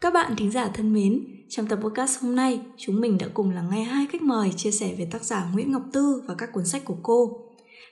Các 0.00 0.12
bạn 0.14 0.34
thính 0.36 0.50
giả 0.50 0.68
thân 0.74 0.92
mến, 0.92 1.35
trong 1.48 1.66
tập 1.66 1.78
podcast 1.82 2.22
hôm 2.22 2.36
nay, 2.36 2.60
chúng 2.76 3.00
mình 3.00 3.18
đã 3.18 3.28
cùng 3.34 3.50
lắng 3.50 3.68
nghe 3.70 3.84
hai 3.84 4.06
khách 4.06 4.22
mời 4.22 4.52
chia 4.56 4.70
sẻ 4.70 4.94
về 4.98 5.08
tác 5.10 5.24
giả 5.24 5.50
Nguyễn 5.52 5.72
Ngọc 5.72 5.82
Tư 5.92 6.22
và 6.26 6.34
các 6.34 6.52
cuốn 6.52 6.66
sách 6.66 6.84
của 6.84 6.96
cô. 7.02 7.40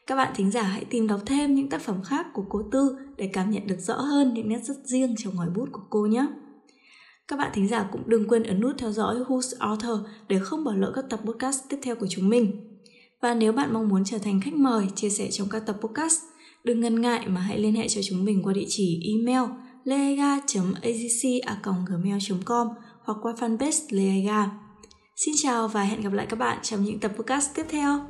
Các 0.06 0.16
bạn 0.16 0.32
thính 0.36 0.50
giả 0.50 0.62
hãy 0.62 0.84
tìm 0.84 1.06
đọc 1.06 1.20
thêm 1.26 1.54
những 1.54 1.68
tác 1.68 1.82
phẩm 1.82 2.02
khác 2.02 2.26
của 2.34 2.44
cô 2.48 2.62
Tư 2.72 2.96
để 3.16 3.30
cảm 3.32 3.50
nhận 3.50 3.66
được 3.66 3.78
rõ 3.78 3.94
hơn 3.94 4.34
những 4.34 4.48
nét 4.48 4.60
rất 4.64 4.76
riêng 4.84 5.14
trong 5.18 5.36
ngòi 5.36 5.50
bút 5.50 5.68
của 5.72 5.82
cô 5.90 6.06
nhé. 6.06 6.26
Các 7.28 7.38
bạn 7.38 7.50
thính 7.54 7.68
giả 7.68 7.88
cũng 7.92 8.02
đừng 8.06 8.28
quên 8.28 8.42
ấn 8.42 8.60
nút 8.60 8.74
theo 8.78 8.92
dõi 8.92 9.16
Who's 9.16 9.56
Author 9.58 9.98
để 10.28 10.38
không 10.38 10.64
bỏ 10.64 10.72
lỡ 10.72 10.92
các 10.94 11.04
tập 11.10 11.20
podcast 11.24 11.60
tiếp 11.68 11.78
theo 11.82 11.96
của 11.96 12.06
chúng 12.10 12.28
mình. 12.28 12.78
Và 13.22 13.34
nếu 13.34 13.52
bạn 13.52 13.72
mong 13.72 13.88
muốn 13.88 14.04
trở 14.04 14.18
thành 14.18 14.40
khách 14.40 14.54
mời 14.54 14.86
chia 14.94 15.10
sẻ 15.10 15.30
trong 15.30 15.48
các 15.48 15.66
tập 15.66 15.76
podcast, 15.80 16.20
đừng 16.64 16.80
ngần 16.80 17.00
ngại 17.00 17.28
mà 17.28 17.40
hãy 17.40 17.58
liên 17.58 17.74
hệ 17.74 17.88
cho 17.88 18.00
chúng 18.04 18.24
mình 18.24 18.42
qua 18.42 18.52
địa 18.52 18.66
chỉ 18.68 19.16
email 19.16 19.42
leega.agc.gmail.com 19.84 22.68
hoặc 23.04 23.18
qua 23.22 23.32
fanpage 23.32 23.86
Leega. 23.90 24.50
Xin 25.16 25.34
chào 25.36 25.68
và 25.68 25.82
hẹn 25.82 26.00
gặp 26.00 26.12
lại 26.12 26.26
các 26.26 26.38
bạn 26.38 26.58
trong 26.62 26.84
những 26.84 27.00
tập 27.00 27.12
podcast 27.16 27.54
tiếp 27.54 27.66
theo. 27.70 28.00